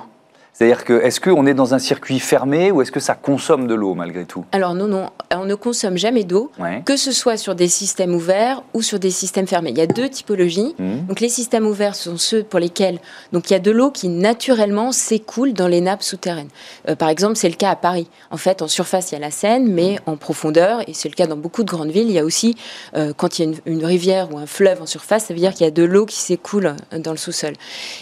C'est-à-dire 0.60 0.84
que 0.84 1.02
est-ce 1.02 1.22
qu'on 1.22 1.46
est 1.46 1.54
dans 1.54 1.74
un 1.74 1.80
circuit 1.80 2.20
fermé 2.20 2.70
ou 2.70 2.82
est-ce 2.82 2.92
que 2.92 3.00
ça 3.00 3.16
consomme 3.16 3.66
de 3.66 3.76
l'eau 3.76 3.94
malgré 3.94 4.26
tout? 4.26 4.44
Alors 4.52 4.74
non, 4.74 4.88
non, 4.88 5.10
on 5.32 5.46
ne 5.46 5.56
consomme 5.56 5.98
jamais 5.98 6.26
d'eau, 6.26 6.52
que 6.84 6.98
ce 6.98 7.14
soit 7.14 7.38
sur 7.38 7.56
des 7.56 7.70
systèmes 7.70 8.14
ouverts 8.14 8.62
ou 8.74 8.82
sur 8.82 9.00
des 9.00 9.10
systèmes 9.10 9.48
fermés. 9.48 9.70
Il 9.70 9.78
y 9.78 9.82
a 9.82 9.88
deux 9.88 10.10
typologies. 10.10 10.76
Mmh. 10.78 11.06
Donc 11.08 11.22
les 11.22 11.30
systèmes 11.30 11.66
ouverts 11.66 11.96
sont 11.96 12.18
ceux 12.18 12.44
pour 12.44 12.60
lesquels 12.60 13.00
donc 13.32 13.50
il 13.50 13.54
y 13.54 13.56
a 13.56 13.60
de 13.60 13.72
l'eau 13.72 13.90
qui 13.90 14.10
naturellement 14.10 14.92
s'écoule 14.92 15.54
dans 15.54 15.70
les 15.70 15.80
nappes 15.80 16.04
souterraines. 16.04 16.50
Euh, 16.90 16.96
par 16.96 17.08
exemple, 17.08 17.38
c'est 17.38 17.48
le 17.48 17.56
cas 17.56 17.70
à 17.70 17.76
Paris. 17.78 18.10
En 18.30 18.38
fait, 18.38 18.62
en 18.62 18.68
surface, 18.68 19.12
il 19.12 19.14
y 19.14 19.18
a 19.18 19.22
la 19.22 19.32
Seine, 19.32 19.72
mais 19.72 19.96
mmh. 19.96 20.10
en 20.10 20.18
profondeur, 20.18 20.82
et 20.90 20.94
c'est 20.94 21.08
le 21.08 21.16
cas 21.16 21.28
dans 21.28 21.38
beaucoup 21.38 21.64
de 21.64 21.70
grandes 21.70 21.92
villes, 21.92 22.10
il 22.10 22.16
y 22.16 22.20
a 22.20 22.26
aussi 22.26 22.58
euh, 22.98 23.14
quand 23.16 23.40
il 23.40 23.50
y 23.50 23.54
a 23.54 23.58
une, 23.66 23.86
rivière 23.86 24.34
ou 24.34 24.38
un 24.38 24.46
fleuve 24.46 24.82
en 24.82 24.86
surface, 24.86 25.28
ça 25.28 25.34
veut 25.34 25.40
dire 25.40 25.54
qu'il 25.54 25.64
y 25.64 25.68
a 25.68 25.72
de 25.72 25.84
l'eau 25.84 26.06
qui 26.06 26.18
s'écoule 26.18 26.76
euh, 26.92 27.00
dans 27.00 27.12
le 27.12 27.18
sous-sol. 27.18 27.54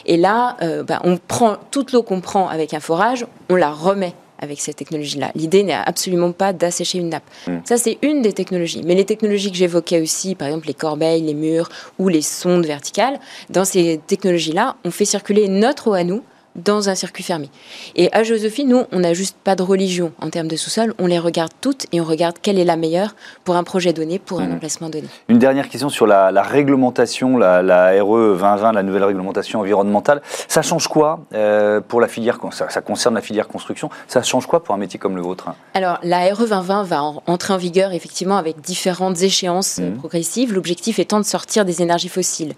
Et 0.07 0.17
là, 0.17 0.57
bah, 0.87 0.99
on 1.03 1.17
prend 1.17 1.57
toute 1.71 1.91
l'eau 1.91 2.01
qu'on 2.01 2.21
prend 2.21 2.36
prend 2.37 2.49
avec 2.49 2.73
un 2.73 2.79
forage, 2.79 3.25
on 3.49 3.55
la 3.55 3.71
remet 3.71 4.13
avec 4.39 4.61
cette 4.61 4.75
technologie-là. 4.75 5.31
L'idée 5.33 5.63
n'est 5.63 5.73
absolument 5.73 6.31
pas 6.31 6.53
d'assécher 6.53 6.99
une 6.99 7.09
nappe. 7.09 7.23
Mm. 7.47 7.57
Ça, 7.65 7.77
c'est 7.77 7.97
une 8.03 8.21
des 8.21 8.33
technologies. 8.33 8.83
Mais 8.85 8.93
les 8.93 9.05
technologies 9.05 9.51
que 9.51 9.57
j'évoquais 9.57 9.99
aussi, 9.99 10.35
par 10.35 10.47
exemple 10.47 10.67
les 10.67 10.75
corbeilles, 10.75 11.23
les 11.23 11.33
murs 11.33 11.69
ou 11.97 12.07
les 12.07 12.21
sondes 12.21 12.65
verticales, 12.65 13.19
dans 13.49 13.65
ces 13.65 13.99
technologies-là, 14.05 14.75
on 14.85 14.91
fait 14.91 15.05
circuler 15.05 15.47
notre 15.47 15.87
eau 15.87 15.93
à 15.93 16.03
nous 16.03 16.21
dans 16.57 16.89
un 16.89 16.95
circuit 16.95 17.23
fermé. 17.23 17.49
Et 17.95 18.09
à 18.13 18.23
Josephie, 18.23 18.65
nous, 18.65 18.83
on 18.91 18.99
n'a 18.99 19.13
juste 19.13 19.37
pas 19.43 19.55
de 19.55 19.63
religion 19.63 20.11
en 20.19 20.29
termes 20.29 20.47
de 20.47 20.55
sous-sol, 20.55 20.93
on 20.99 21.07
les 21.07 21.19
regarde 21.19 21.51
toutes 21.61 21.85
et 21.91 22.01
on 22.01 22.03
regarde 22.03 22.37
quelle 22.41 22.59
est 22.59 22.65
la 22.65 22.75
meilleure 22.75 23.15
pour 23.43 23.55
un 23.55 23.63
projet 23.63 23.93
donné, 23.93 24.19
pour 24.19 24.41
un 24.41 24.47
mmh. 24.47 24.53
emplacement 24.53 24.89
donné. 24.89 25.07
Une 25.29 25.39
dernière 25.39 25.69
question 25.69 25.89
sur 25.89 26.07
la, 26.07 26.29
réglementation, 26.41 27.37
la, 27.37 27.91
RE 28.03 28.35
2020, 28.37 28.71
la 28.73 28.83
nouvelle 28.83 29.03
réglementation 29.03 29.59
environnementale. 29.59 30.21
Ça 30.47 30.61
change 30.61 30.87
quoi 30.87 31.19
euh, 31.33 31.81
pour 31.81 32.01
la 32.01 32.07
filière 32.07 32.39
ça, 32.51 32.69
ça, 32.69 32.81
concerne 32.81 33.15
la 33.15 33.21
filière 33.21 33.47
construction. 33.47 33.89
Ça 34.07 34.21
change 34.23 34.47
quoi 34.47 34.63
pour 34.63 34.73
un 34.73 34.77
métier 34.77 34.99
comme 34.99 35.15
le 35.15 35.21
vôtre? 35.21 35.49
Alors, 35.73 35.99
la 36.03 36.33
RE 36.33 36.47
2020 36.47 36.83
va 36.83 37.01
entrer 37.27 37.53
en 37.53 37.57
vigueur 37.57 37.91
effectivement 37.91 38.37
avec 38.37 38.61
différentes 38.61 39.21
échéances 39.21 39.79
mmh. 39.79 39.97
progressives. 39.97 40.53
L'objectif 40.53 40.99
étant 40.99 41.19
de 41.19 41.25
sortir 41.25 41.65
des 41.65 41.81
énergies 41.81 42.09
fossiles. 42.09 42.53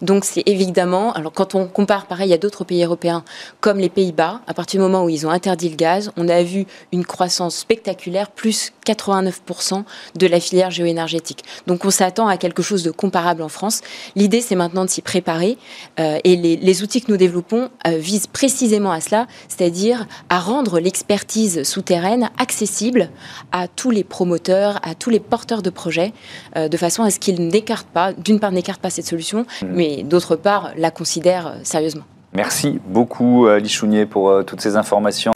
Donc, 0.00 0.24
c'est 0.24 0.42
évidemment, 0.46 1.12
alors 1.12 1.32
quand 1.32 1.54
on 1.54 1.66
compare 1.66 2.06
pareil 2.06 2.32
à 2.32 2.38
d'autres 2.38 2.64
pays 2.64 2.84
européens, 2.84 3.24
comme 3.60 3.78
les 3.78 3.88
Pays-Bas, 3.88 4.40
à 4.46 4.54
partir 4.54 4.80
du 4.80 4.82
moment 4.82 5.04
où 5.04 5.08
ils 5.08 5.26
ont 5.26 5.30
interdit 5.30 5.68
le 5.68 5.76
gaz, 5.76 6.10
on 6.16 6.28
a 6.28 6.42
vu 6.42 6.66
une 6.92 7.04
croissance 7.04 7.56
spectaculaire, 7.56 8.30
plus 8.30 8.72
89% 8.86 9.84
de 10.16 10.26
la 10.26 10.40
filière 10.40 10.70
géoénergétique. 10.70 11.44
Donc 11.66 11.84
on 11.84 11.90
s'attend 11.90 12.28
à 12.28 12.36
quelque 12.36 12.62
chose 12.62 12.82
de 12.82 12.90
comparable 12.90 13.42
en 13.42 13.48
France. 13.48 13.80
L'idée, 14.16 14.40
c'est 14.40 14.54
maintenant 14.54 14.84
de 14.84 14.90
s'y 14.90 15.02
préparer 15.02 15.58
euh, 16.00 16.18
et 16.24 16.36
les, 16.36 16.82
outils 16.82 17.02
que 17.02 17.10
nous 17.10 17.18
développons 17.18 17.70
euh, 17.86 17.98
visent 17.98 18.26
précisément 18.26 18.90
à 18.90 19.00
cela, 19.00 19.26
c'est-à-dire 19.48 20.06
à 20.28 20.40
rendre 20.40 20.80
l'expertise 20.80 21.62
souterraine 21.62 22.30
accessible 22.38 23.10
à 23.52 23.68
tous 23.68 23.90
les 23.90 24.04
promoteurs, 24.04 24.80
à 24.82 24.94
tous 24.94 25.10
les 25.10 25.20
porteurs 25.20 25.62
de 25.62 25.70
projets, 25.70 26.12
euh, 26.56 26.68
de 26.68 26.76
façon 26.76 27.02
à 27.02 27.10
ce 27.10 27.18
qu'ils 27.18 27.46
n'écartent 27.46 27.88
pas, 27.88 28.12
d'une 28.12 28.40
part 28.40 28.52
n'écartent 28.52 28.80
pas 28.80 28.90
cette 28.90 29.06
solution, 29.06 29.42
mmh. 29.42 29.66
mais 29.66 30.02
d'autre 30.02 30.36
part 30.36 30.72
la 30.76 30.90
considèrent 30.90 31.56
sérieusement. 31.62 32.04
Merci 32.34 32.80
beaucoup, 32.86 33.46
euh, 33.46 33.58
Lichounier, 33.58 34.06
pour 34.06 34.30
euh, 34.30 34.42
toutes 34.42 34.62
ces 34.62 34.76
informations. 34.76 35.32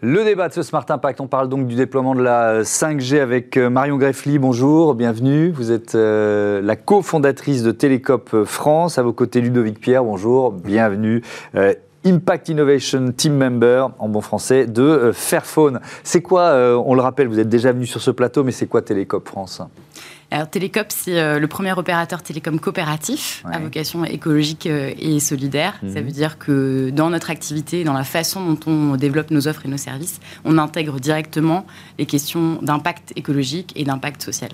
Le 0.00 0.24
débat 0.24 0.48
de 0.48 0.52
ce 0.52 0.64
Smart 0.64 0.84
Impact, 0.88 1.20
on 1.20 1.28
parle 1.28 1.48
donc 1.48 1.68
du 1.68 1.76
déploiement 1.76 2.16
de 2.16 2.22
la 2.22 2.62
5G 2.62 3.20
avec 3.20 3.56
euh, 3.56 3.70
Marion 3.70 3.98
Greffly. 3.98 4.40
Bonjour, 4.40 4.96
bienvenue. 4.96 5.52
Vous 5.52 5.70
êtes 5.70 5.94
la 5.94 6.76
cofondatrice 6.76 7.62
de 7.62 7.70
Télécop 7.70 8.42
France. 8.44 8.98
À 8.98 9.04
vos 9.04 9.12
côtés, 9.12 9.40
Ludovic 9.40 9.78
Pierre. 9.78 10.02
Bonjour, 10.02 10.50
bienvenue. 10.50 11.22
Impact 12.04 12.48
Innovation 12.48 13.12
Team 13.16 13.36
Member, 13.36 13.90
en 14.00 14.08
bon 14.08 14.20
français, 14.20 14.66
de 14.66 15.12
Fairphone. 15.14 15.80
C'est 16.02 16.20
quoi, 16.20 16.52
on 16.84 16.94
le 16.94 17.00
rappelle, 17.00 17.28
vous 17.28 17.38
êtes 17.38 17.48
déjà 17.48 17.72
venu 17.72 17.86
sur 17.86 18.02
ce 18.02 18.10
plateau, 18.10 18.44
mais 18.44 18.52
c'est 18.52 18.66
quoi 18.66 18.82
Télécop 18.82 19.26
France? 19.26 19.62
Alors, 20.30 20.48
Télécop, 20.48 20.86
c'est 20.88 21.20
euh, 21.20 21.38
le 21.38 21.46
premier 21.46 21.72
opérateur 21.72 22.22
télécom 22.22 22.58
coopératif 22.58 23.44
à 23.50 23.58
vocation 23.58 24.04
écologique 24.04 24.66
euh, 24.66 24.92
et 24.98 25.20
solidaire. 25.20 25.74
Ça 25.80 26.00
mhm. 26.00 26.06
veut 26.06 26.12
dire 26.12 26.38
que 26.38 26.90
dans 26.90 27.10
notre 27.10 27.30
activité, 27.30 27.84
dans 27.84 27.92
la 27.92 28.04
façon 28.04 28.44
dont 28.44 28.60
on 28.66 28.96
développe 28.96 29.30
nos 29.30 29.46
offres 29.48 29.66
et 29.66 29.68
nos 29.68 29.76
services, 29.76 30.20
on 30.44 30.58
intègre 30.58 30.98
directement 30.98 31.66
les 31.98 32.06
questions 32.06 32.58
d'impact 32.62 33.12
écologique 33.16 33.72
et 33.76 33.84
d'impact 33.84 34.22
social. 34.22 34.50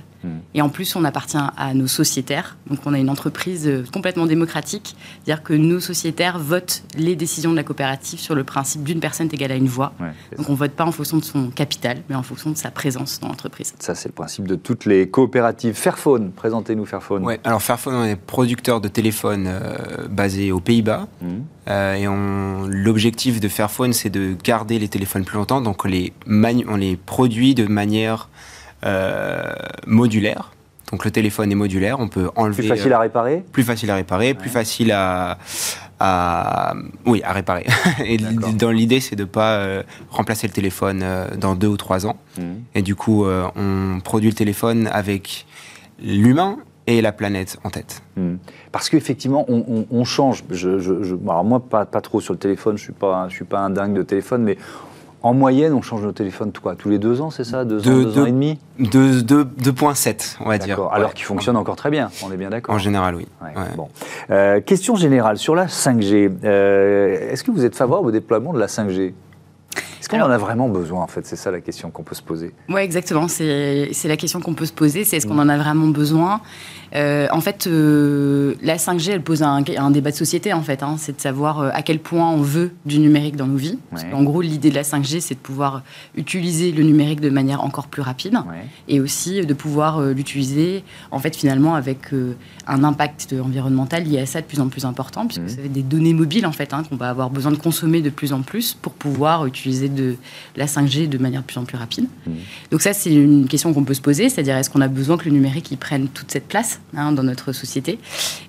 Et 0.55 0.63
en 0.63 0.69
plus, 0.69 0.97
on 0.97 1.05
appartient 1.05 1.39
à 1.57 1.75
nos 1.75 1.87
sociétaires. 1.87 2.57
Donc, 2.69 2.81
on 2.87 2.93
a 2.93 2.99
une 2.99 3.11
entreprise 3.11 3.67
euh, 3.67 3.85
complètement 3.93 4.27
démocratique. 4.27 4.97
C'est-à-dire 5.25 5.43
que 5.43 5.55
nos 5.55 5.81
sociétaires 5.81 6.39
votent 6.39 6.83
les 6.97 7.17
décisions 7.17 7.53
de 7.53 7.57
la 7.57 7.65
coopérative 7.65 8.19
sur 8.19 8.35
le 8.35 8.45
principe 8.45 8.85
d'une 8.85 9.01
personne 9.01 9.29
égale 9.33 9.53
à 9.53 9.57
une 9.57 9.69
voix. 9.69 9.93
Donc, 10.37 10.49
on 10.49 10.53
ne 10.53 10.59
vote 10.59 10.73
pas 10.73 10.85
en 10.85 10.93
fonction 10.93 11.19
de 11.19 11.25
son 11.25 11.51
capital, 11.51 12.03
mais 12.09 12.15
en 12.15 12.23
fonction 12.23 12.51
de 12.51 12.57
sa 12.57 12.71
présence 12.71 13.21
dans 13.21 13.29
l'entreprise. 13.29 13.75
Ça, 13.79 13.95
c'est 13.95 14.09
le 14.09 14.15
principe 14.15 14.47
de 14.47 14.57
toutes 14.57 14.85
les 14.85 15.09
coopératives 15.09 15.75
Fairphone, 15.75 16.33
présentez-nous 16.33 16.87
Fairphone. 16.87 17.25
Ouais, 17.25 17.41
alors 17.45 17.63
Fairphone, 17.63 17.95
on 17.95 18.05
est 18.05 18.17
producteur 18.17 18.81
de 18.81 18.89
téléphones 18.89 19.47
euh, 19.47 20.09
basé 20.09 20.53
aux 20.53 20.61
Pays-Bas. 20.61 21.09
Mmh. 21.23 21.27
Euh, 21.69 21.95
et 21.95 22.71
l'objectif 22.71 23.41
de 23.41 23.49
Fairphone, 23.49 23.93
c'est 23.93 24.11
de 24.11 24.37
garder 24.43 24.79
les 24.79 24.89
téléphones 24.89 25.25
plus 25.25 25.37
longtemps. 25.37 25.61
Donc 25.61 25.85
on 25.85 25.89
les, 25.89 26.13
on 26.27 26.77
les 26.77 26.97
produit 26.97 27.55
de 27.55 27.67
manière 27.67 28.29
euh, 28.29 28.60
modulaire. 29.87 30.53
Donc 30.91 31.05
le 31.05 31.11
téléphone 31.11 31.53
est 31.53 31.57
modulaire, 31.57 32.01
on 32.01 32.09
peut 32.09 32.31
enlever. 32.35 32.63
Plus 32.63 32.69
facile 32.69 32.93
à 32.93 32.99
réparer 32.99 33.45
Plus 33.53 33.63
facile 33.63 33.91
à 33.91 33.95
réparer, 33.95 34.35
plus 34.35 34.51
facile 34.51 34.91
à, 34.93 35.39
à, 36.01 36.75
oui, 37.07 37.23
à 37.25 37.33
réparer. 37.33 37.67
Et 38.05 38.17
dans 38.19 38.71
l'idée, 38.71 39.01
c'est 39.01 39.17
de 39.17 39.23
ne 39.23 39.29
pas 39.29 39.59
euh, 39.59 39.83
remplacer 40.09 40.47
le 40.47 40.53
téléphone 40.53 41.01
euh, 41.03 41.29
dans 41.37 41.55
deux 41.55 41.69
ou 41.69 41.77
trois 41.77 42.07
ans. 42.07 42.17
Mmh. 42.39 42.43
Et 42.75 42.83
du 42.83 42.97
coup, 42.97 43.25
euh, 43.25 43.49
on 43.55 44.01
produit 44.01 44.31
le 44.31 44.35
téléphone 44.35 44.89
avec 44.93 45.47
l'humain 46.03 46.59
et 46.87 47.03
la 47.03 47.13
planète 47.13 47.59
en 47.63 47.71
tête. 47.71 48.03
Mmh. 48.17 48.37
Parce 48.73 48.89
qu'effectivement, 48.89 49.45
on, 49.49 50.05
change. 50.05 50.43
Je, 50.51 50.81
je, 50.81 51.15
alors 51.29 51.45
moi, 51.45 51.61
pas, 51.61 51.85
pas 51.85 52.01
trop 52.01 52.21
sur 52.21 52.33
le 52.33 52.39
téléphone, 52.39 52.77
je 52.77 52.83
ne 52.83 52.85
suis, 52.87 52.93
pas, 52.93 53.29
je 53.29 53.35
suis 53.35 53.45
pas 53.45 53.61
un 53.61 53.71
dingue 53.71 53.95
de 53.95 54.03
téléphone, 54.03 54.43
mais 54.43 54.57
en 55.23 55.35
moyenne, 55.35 55.73
on 55.73 55.83
change 55.83 56.03
nos 56.03 56.13
téléphones 56.13 56.53
quoi, 56.63 56.75
tous 56.75 56.89
les 56.89 56.99
deux 56.99 57.21
ans, 57.21 57.31
c'est 57.31 57.45
ça 57.45 57.65
Deux 57.65 57.81
ans, 57.81 57.83
deux 57.93 58.19
ans 58.19 58.27
et 58.27 58.33
demi 58.33 58.59
2,7, 58.81 60.37
on 60.41 60.49
va 60.49 60.59
dire. 60.59 60.81
Alors 60.93 61.15
qu'il 61.15 61.25
fonctionne 61.25 61.57
encore 61.57 61.77
très 61.77 61.91
bien, 61.91 62.11
on 62.25 62.33
est 62.33 62.37
bien 62.37 62.51
d'accord 62.51 62.75
En 62.75 62.79
général, 62.79 63.15
oui. 63.15 63.27
Bon. 63.77 63.89
Euh, 64.31 64.61
question 64.61 64.97
générale, 64.97 65.37
sur 65.37 65.55
la 65.55 65.67
5G, 65.67 66.31
euh, 66.45 67.31
est-ce 67.31 67.45
que 67.45 67.51
vous 67.51 67.65
êtes 67.65 67.77
favorable 67.77 68.09
au 68.09 68.13
déploiement 68.13 68.53
de 68.53 68.59
la 68.59 68.67
5G 68.67 69.13
est-ce 70.01 70.09
qu'on 70.09 70.21
en 70.23 70.31
a 70.31 70.39
vraiment 70.39 70.69
besoin, 70.69 71.03
en 71.03 71.07
fait? 71.07 71.27
C'est 71.27 71.37
ça 71.37 71.51
la 71.51 71.61
question 71.61 71.91
qu'on 71.91 72.03
peut 72.03 72.15
se 72.15 72.23
poser. 72.23 72.55
Oui, 72.71 72.81
exactement. 72.81 73.29
C'est 73.29 73.93
la 74.05 74.17
question 74.17 74.41
qu'on 74.41 74.55
peut 74.55 74.65
se 74.65 74.73
poser. 74.73 75.05
C'est 75.05 75.19
est-ce 75.19 75.27
qu'on 75.27 75.39
en 75.39 75.49
a 75.49 75.59
vraiment 75.59 75.89
besoin? 75.89 76.41
Euh, 76.95 77.29
En 77.33 77.41
fait, 77.41 77.67
euh, 77.67 78.55
la 78.63 78.77
5G, 78.77 79.11
elle 79.13 79.23
pose 79.23 79.43
un, 79.43 79.63
débat 79.63 80.11
de 80.11 80.17
société, 80.17 80.53
en 80.53 80.63
fait. 80.63 80.83
Hein. 80.83 80.97
c'est 80.99 81.17
de 81.17 81.21
savoir 81.21 81.61
euh, 81.61 81.71
à 81.73 81.83
quel 81.83 81.99
point 81.99 82.31
on 82.31 82.41
veut 82.41 82.73
du 82.87 82.99
numérique 82.99 83.37
dans 83.37 83.47
nos 83.47 83.57
vies. 83.57 83.79
en 84.13 84.23
gros, 84.23 84.41
l'idée 84.41 84.71
de 84.71 84.75
la 84.75 84.83
5G, 84.83 85.21
c'est 85.21 85.35
de 85.35 85.41
pouvoir 85.41 85.83
utiliser 86.17 86.73
le 86.73 86.83
numérique 86.83 87.21
de 87.21 87.31
manière 87.31 87.65
encore 87.65 87.87
plus 87.87 88.03
rapide. 88.03 88.39
Et 88.89 89.01
aussi 89.01 89.41
de 89.45 89.55
pouvoir 89.55 90.01
l'utiliser, 90.01 90.85
en 91.11 91.19
fait, 91.19 91.37
finalement, 91.37 91.75
avec 91.75 92.13
un 92.67 92.85
impact 92.85 93.35
environnemental 93.43 94.05
lié 94.05 94.19
à 94.19 94.27
ça 94.27 94.41
de 94.41 94.47
plus 94.47 94.61
en 94.61 94.69
plus 94.69 94.85
important, 94.85 95.27
puisque 95.27 95.49
ça 95.49 95.61
mmh. 95.63 95.69
des 95.69 95.83
données 95.83 96.15
mobiles, 96.15 96.47
en 96.47 96.53
fait, 96.53 96.73
hein, 96.73 96.83
qu'on 96.89 96.97
va 96.97 97.11
avoir 97.11 97.31
besoin 97.31 97.53
de 97.53 97.57
consommer 97.57 98.03
de 98.03 98.11
plus 98.11 98.33
en 98.33 98.43
plus 98.43 98.75
pour 98.75 98.93
pouvoir 98.93 99.47
utiliser 99.47 99.89
de 99.89 100.17
la 100.57 100.67
5G 100.67 101.09
de 101.09 101.19
manière 101.19 101.43
de 101.43 101.47
plus 101.47 101.59
en 101.59 101.65
plus 101.65 101.77
rapide. 101.77 102.07
Mmh. 102.27 102.33
Donc 102.71 102.83
ça, 102.83 102.93
c'est 102.93 103.13
une 103.13 103.49
question 103.49 103.73
qu'on 103.73 103.85
peut 103.85 103.95
se 103.95 104.01
poser, 104.01 104.29
c'est-à-dire 104.29 104.57
est-ce 104.57 104.71
qu'on 104.71 104.81
a 104.81 104.89
besoin 104.89 105.17
que 105.17 105.25
le 105.25 105.33
numérique 105.33 105.71
y 105.71 105.77
prenne 105.77 106.09
toute 106.09 106.31
cette 106.31 106.49
place? 106.49 106.80
Hein, 106.97 107.13
dans 107.13 107.23
notre 107.23 107.53
société 107.53 107.99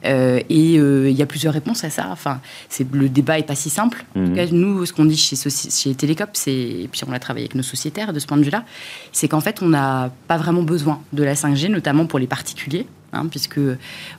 euh, 0.06 0.42
Et 0.50 0.80
euh, 0.80 1.10
il 1.10 1.16
y 1.16 1.22
a 1.22 1.26
plusieurs 1.26 1.54
réponses 1.54 1.84
à 1.84 1.90
ça. 1.90 2.08
Enfin, 2.12 2.42
c'est 2.70 2.92
le 2.92 3.10
débat 3.10 3.40
est 3.40 3.44
pas 3.44 3.56
si 3.56 3.70
simple. 3.70 4.06
En 4.16 4.26
tout 4.26 4.34
cas, 4.34 4.46
nous, 4.52 4.86
ce 4.86 4.94
qu'on 4.94 5.06
dit 5.06 5.18
chez, 5.18 5.36
chez 5.36 5.96
Télécop, 5.96 6.30
c'est 6.34 6.52
et 6.52 6.90
puis 6.92 7.02
on 7.08 7.12
l'a 7.12 7.20
travaillé 7.20 7.46
avec 7.46 7.56
nos 7.56 7.64
sociétaires 7.64 8.14
de 8.14 8.20
ce 8.20 8.28
point 8.28 8.38
de 8.38 8.44
vue-là, 8.44 8.66
c'est 9.12 9.28
qu'en 9.28 9.42
fait, 9.42 9.62
on 9.62 9.70
n'a 9.70 10.12
pas 10.28 10.38
vraiment 10.38 10.64
besoin 10.64 11.02
de 11.14 11.24
la 11.24 11.34
5G, 11.34 11.70
notamment 11.70 12.06
pour 12.06 12.20
les 12.20 12.28
particuliers. 12.28 12.88
Hein, 13.14 13.26
puisque 13.30 13.60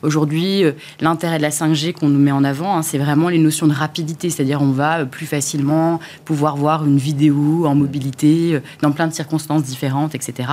aujourd'hui, 0.03 0.65
euh, 0.65 0.73
l'intérêt 1.01 1.39
de 1.39 1.43
la 1.43 1.49
5G 1.49 1.95
qu'on 1.95 2.09
nous 2.09 2.19
met 2.19 2.31
en 2.31 2.45
avant, 2.45 2.77
hein, 2.77 2.83
c'est 2.83 2.99
vraiment 2.99 3.31
les 3.31 3.39
notions 3.39 3.67
de 3.67 3.73
rapidité, 3.73 4.29
c'est-à-dire 4.29 4.61
on 4.61 4.71
va 4.71 4.99
euh, 4.99 5.05
plus 5.07 5.25
facilement 5.25 5.99
pouvoir 6.27 6.57
voir 6.57 6.85
une 6.85 6.99
vidéo 6.99 7.65
en 7.65 7.75
mobilité 7.75 8.57
euh, 8.57 8.61
dans 8.83 8.93
plein 8.93 9.07
de 9.07 9.15
circonstances 9.15 9.63
différentes, 9.63 10.15
etc. 10.15 10.49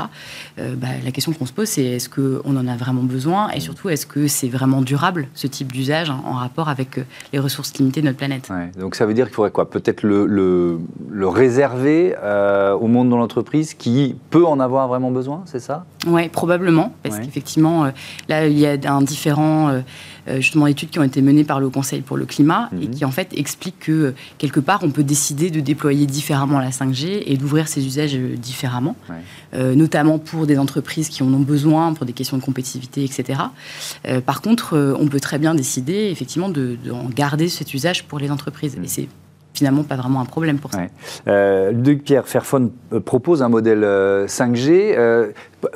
Bah, 0.58 0.88
la 1.04 1.12
question 1.12 1.32
qu'on 1.34 1.46
se 1.46 1.54
pose, 1.54 1.68
c'est 1.68 1.84
est-ce 1.84 2.10
qu'on 2.10 2.56
en 2.56 2.68
a 2.68 2.76
vraiment 2.76 3.04
besoin 3.04 3.50
et 3.52 3.60
surtout 3.60 3.90
est-ce 3.90 4.06
que 4.06 4.28
c'est 4.28 4.48
vraiment 4.48 4.82
durable 4.82 5.28
ce 5.34 5.48
type 5.48 5.72
d'usage 5.72 6.10
hein, 6.10 6.22
en 6.26 6.34
rapport 6.34 6.70
avec 6.70 7.00
les 7.34 7.40
ressources 7.40 7.78
limitées 7.78 8.02
de 8.02 8.08
notre 8.08 8.18
planète? 8.18 8.50
Donc 8.78 8.96
ça 8.96 9.06
veut 9.06 9.14
dire 9.14 9.26
qu'il 9.26 9.36
faudrait 9.36 9.52
quoi? 9.52 9.70
Peut-être 9.70 10.04
le, 10.04 10.26
le, 10.26 11.28
réserver 11.28 12.16
au 12.80 12.88
monde 12.88 13.10
de 13.10 13.16
l'entreprise 13.16 13.74
qui 13.74 14.16
peut 14.30 14.46
en 14.46 14.60
avoir 14.60 14.88
vraiment 14.88 15.12
besoin, 15.12 15.44
c'est 15.46 15.60
ça? 15.60 15.86
Oui, 16.08 16.30
probablement, 16.30 16.94
parce 17.04 17.20
qu'effectivement 17.20 17.92
Là, 18.30 18.48
il 18.48 18.58
y 18.60 18.68
a 18.68 18.94
un 18.94 19.02
différent 19.02 19.70
euh, 19.70 19.82
euh, 20.28 20.36
justement 20.36 20.68
études 20.68 20.92
qui 20.92 21.00
ont 21.00 21.04
été 21.04 21.22
menées 21.24 21.44
par 21.44 21.60
le 21.60 21.70
Conseil 21.70 22.02
pour 22.02 22.16
le 22.16 22.28
climat 22.28 22.70
et 22.80 22.86
mhm. 22.86 22.92
qui 22.92 23.04
en 23.04 23.10
fait 23.12 23.30
expliquent 23.36 23.80
que 23.80 24.14
quelque 24.38 24.60
part 24.60 24.82
on 24.84 24.92
peut 24.92 25.04
décider 25.04 25.50
de 25.50 25.60
déployer 25.60 26.06
différemment 26.06 26.60
la 26.60 26.70
5G 26.70 27.24
et 27.26 27.38
d'ouvrir 27.38 27.68
ses 27.68 27.84
usages 27.84 28.16
euh, 28.16 28.36
différemment, 28.38 28.96
notamment 29.54 30.20
pour 30.20 30.46
des 30.46 30.60
entreprises 30.60 31.10
qui 31.10 31.24
en 31.24 31.34
ont 31.34 31.40
besoin 31.40 31.94
pour 31.94 32.06
des 32.06 32.14
questions 32.14 32.38
de 32.38 32.44
compétitivité, 32.44 33.04
etc. 33.04 33.40
par 34.26 34.42
contre, 34.42 34.96
on 35.00 35.08
peut 35.08 35.20
très 35.20 35.40
bien 35.40 35.56
décider 35.56 36.10
effectivement 36.12 36.50
de, 36.50 36.78
garder 37.16 37.50
cet 37.50 37.74
usage 37.74 38.04
pour 38.04 38.20
les 38.20 38.30
entreprises. 38.30 38.78
Mhm. 38.78 38.84
Et 38.84 38.88
c'est 38.88 39.08
finalement 39.60 39.84
pas 39.84 39.98
vraiment 39.98 40.22
un 40.22 40.26
problème 40.26 40.58
pour 40.58 40.72
ça. 40.72 40.84
Euh, 41.28 41.74
Pierre, 42.06 42.28
Fairphone 42.28 42.72
euh, 42.94 43.02
propose 43.02 43.44
un 43.44 43.50
modèle 43.50 43.82
5G. 43.82 44.96
Euh, 44.98 45.32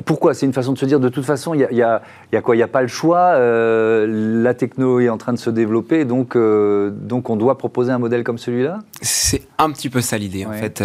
pourquoi? 0.06 0.32
C'est 0.32 0.46
une 0.46 0.54
façon 0.54 0.72
de 0.72 0.78
se 0.78 0.86
dire 0.86 1.00
de 1.00 1.10
toute 1.10 1.26
façon, 1.26 1.52
il 1.52 1.60
y, 1.60 1.82
a, 1.82 2.00
quoi? 2.42 2.54
Il 2.54 2.58
n'y 2.58 2.62
a 2.62 2.68
pas 2.68 2.80
le 2.80 2.88
choix. 2.88 3.38
la 3.38 4.54
techno 4.54 5.00
est 5.00 5.10
en 5.10 5.18
train 5.18 5.34
de 5.34 5.38
se 5.38 5.50
développer, 5.50 6.06
donc, 6.06 6.34
donc 6.36 7.28
on 7.28 7.36
doit 7.36 7.58
proposer 7.58 7.92
un 7.92 7.98
modèle 7.98 8.24
comme 8.24 8.38
celui-là? 8.38 8.78
C'est 9.02 9.42
un 9.58 9.70
petit 9.70 9.90
peu 9.90 10.00
ça 10.00 10.16
l'idée 10.16 10.46
en 10.46 10.52
fait. 10.52 10.82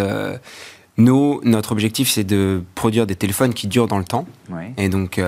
Nous, 0.98 1.40
notre 1.44 1.72
objectif, 1.72 2.10
c'est 2.10 2.24
de 2.24 2.62
produire 2.74 3.06
des 3.06 3.16
téléphones 3.16 3.54
qui 3.54 3.66
durent 3.66 3.88
dans 3.88 3.98
le 3.98 4.04
temps. 4.04 4.26
Et 4.76 4.90
donc, 4.90 5.18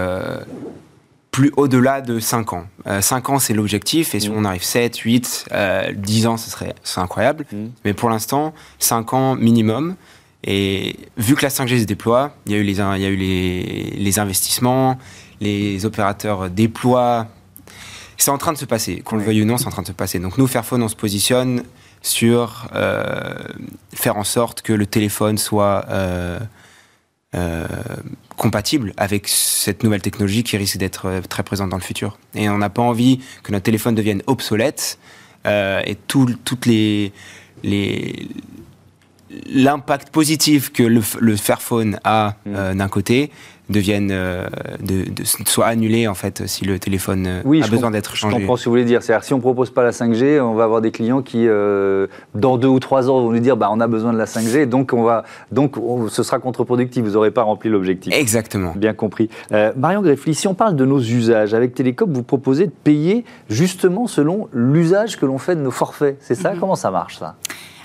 plus 1.32 1.50
au-delà 1.56 2.00
de 2.00 2.20
5 2.20 2.52
ans. 2.52 2.66
5 3.00 3.28
euh, 3.28 3.32
ans, 3.32 3.38
c'est 3.40 3.54
l'objectif, 3.54 4.14
et 4.14 4.20
si 4.20 4.30
mm. 4.30 4.36
on 4.36 4.44
arrive 4.44 4.62
7, 4.62 4.96
8, 4.96 5.48
10 5.94 6.26
ans, 6.26 6.36
ce 6.36 6.50
serait 6.50 6.74
incroyable. 6.96 7.46
Mm. 7.50 7.66
Mais 7.84 7.94
pour 7.94 8.10
l'instant, 8.10 8.54
5 8.78 9.12
ans 9.14 9.34
minimum. 9.34 9.96
Et 10.44 10.96
vu 11.16 11.34
que 11.34 11.42
la 11.42 11.48
5G 11.48 11.80
se 11.80 11.84
déploie, 11.84 12.34
il 12.46 12.52
y 12.52 12.54
a 12.54 12.58
eu 12.58 12.62
les, 12.62 12.72
il 12.72 12.78
y 12.78 13.06
a 13.06 13.08
eu 13.08 13.16
les, 13.16 13.94
les 13.96 14.18
investissements, 14.18 14.98
les 15.40 15.84
opérateurs 15.86 16.50
déploient. 16.50 17.28
C'est 18.16 18.30
en 18.30 18.38
train 18.38 18.52
de 18.52 18.58
se 18.58 18.64
passer, 18.64 19.00
qu'on 19.00 19.16
le 19.16 19.24
veuille 19.24 19.42
ou 19.42 19.44
non, 19.44 19.56
c'est 19.56 19.66
en 19.66 19.70
train 19.70 19.82
de 19.82 19.86
se 19.88 19.92
passer. 19.92 20.18
Donc 20.18 20.38
nous, 20.38 20.46
Fairphone, 20.46 20.82
on 20.82 20.88
se 20.88 20.96
positionne 20.96 21.62
sur 22.02 22.68
euh, 22.74 23.34
faire 23.94 24.16
en 24.16 24.24
sorte 24.24 24.62
que 24.62 24.72
le 24.72 24.86
téléphone 24.86 25.38
soit 25.38 25.86
euh, 25.88 26.38
euh, 27.34 27.66
compatible 28.36 28.92
avec 28.96 29.28
cette 29.28 29.82
nouvelle 29.82 30.02
technologie 30.02 30.42
qui 30.42 30.56
risque 30.56 30.76
d'être 30.76 31.06
euh, 31.06 31.20
très 31.20 31.42
présente 31.42 31.70
dans 31.70 31.76
le 31.76 31.82
futur. 31.82 32.18
Et 32.34 32.48
on 32.48 32.58
n'a 32.58 32.70
pas 32.70 32.82
envie 32.82 33.20
que 33.42 33.52
notre 33.52 33.64
téléphone 33.64 33.94
devienne 33.94 34.22
obsolète 34.26 34.98
euh, 35.46 35.82
et 35.84 35.94
tout, 35.94 36.34
toutes 36.44 36.66
les, 36.66 37.12
les 37.62 38.28
l'impact 39.46 40.10
positif 40.10 40.70
que 40.72 40.82
le, 40.82 41.02
le 41.20 41.36
Fairphone 41.36 41.98
a 42.04 42.36
mmh. 42.44 42.74
d'un 42.74 42.88
côté 42.88 43.30
deviennent, 43.69 44.11
euh, 44.12 44.47
de, 44.81 45.04
soit 45.47 45.66
annulés 45.66 46.09
en 46.09 46.14
fait 46.14 46.47
si 46.47 46.64
le 46.64 46.78
téléphone 46.78 47.26
euh, 47.26 47.62
a 47.62 47.69
besoin 47.69 47.90
d'être 47.90 48.16
changé. 48.16 48.37
Je 48.37 48.40
comprends 48.40 48.57
ce 48.57 48.64
que 48.64 48.69
vous 48.69 48.75
voulez 48.75 48.85
dire. 48.85 49.02
C'est-à-dire 49.02 49.25
si 49.25 49.35
on 49.35 49.40
propose 49.40 49.71
pas 49.71 49.83
la 49.83 49.90
5G, 49.90 50.40
on 50.40 50.54
va 50.54 50.64
avoir 50.64 50.81
des 50.81 50.90
clients 50.90 51.23
qui 51.23 51.47
euh, 51.47 52.07
dans 52.35 52.59
deux 52.59 52.69
ou 52.69 52.81
trois 52.81 53.11
ans 53.11 53.21
vont 53.21 53.33
nous 53.33 53.38
dire 53.38 53.57
bah 53.57 53.69
on 53.73 53.81
a 53.81 53.87
besoin 53.87 54.12
de 54.12 54.19
la 54.19 54.26
5G, 54.26 54.66
donc 54.66 54.92
on 54.92 55.02
va 55.02 55.25
donc 55.50 55.76
ce 56.09 56.23
sera 56.23 56.38
contre-productif. 56.38 57.04
Vous 57.04 57.12
n'aurez 57.12 57.31
pas 57.31 57.42
rempli 57.42 57.71
l'objectif. 57.71 58.12
Exactement. 58.14 58.73
Bien 58.76 58.95
compris. 58.95 59.28
Marion 59.76 60.02
Greffly, 60.02 60.35
si 60.35 60.49
on 60.49 60.54
parle 60.54 60.76
de 60.76 60.85
nos 60.85 61.00
usages 61.00 61.54
avec 61.54 61.75
Télécom, 61.75 62.12
vous 62.12 62.23
proposez 62.23 62.66
de 62.66 62.73
payer 62.73 63.25
justement 63.49 64.07
selon 64.07 64.49
l'usage 64.52 65.19
que 65.19 65.26
l'on 65.26 65.38
fait 65.38 65.57
de 65.57 65.61
nos 65.61 65.71
forfaits. 65.71 66.16
C'est 66.21 66.35
ça? 66.35 66.52
Mhm. 66.52 66.61
Comment 66.61 66.76
ça 66.76 66.90
marche 66.90 67.19
ça? 67.19 67.37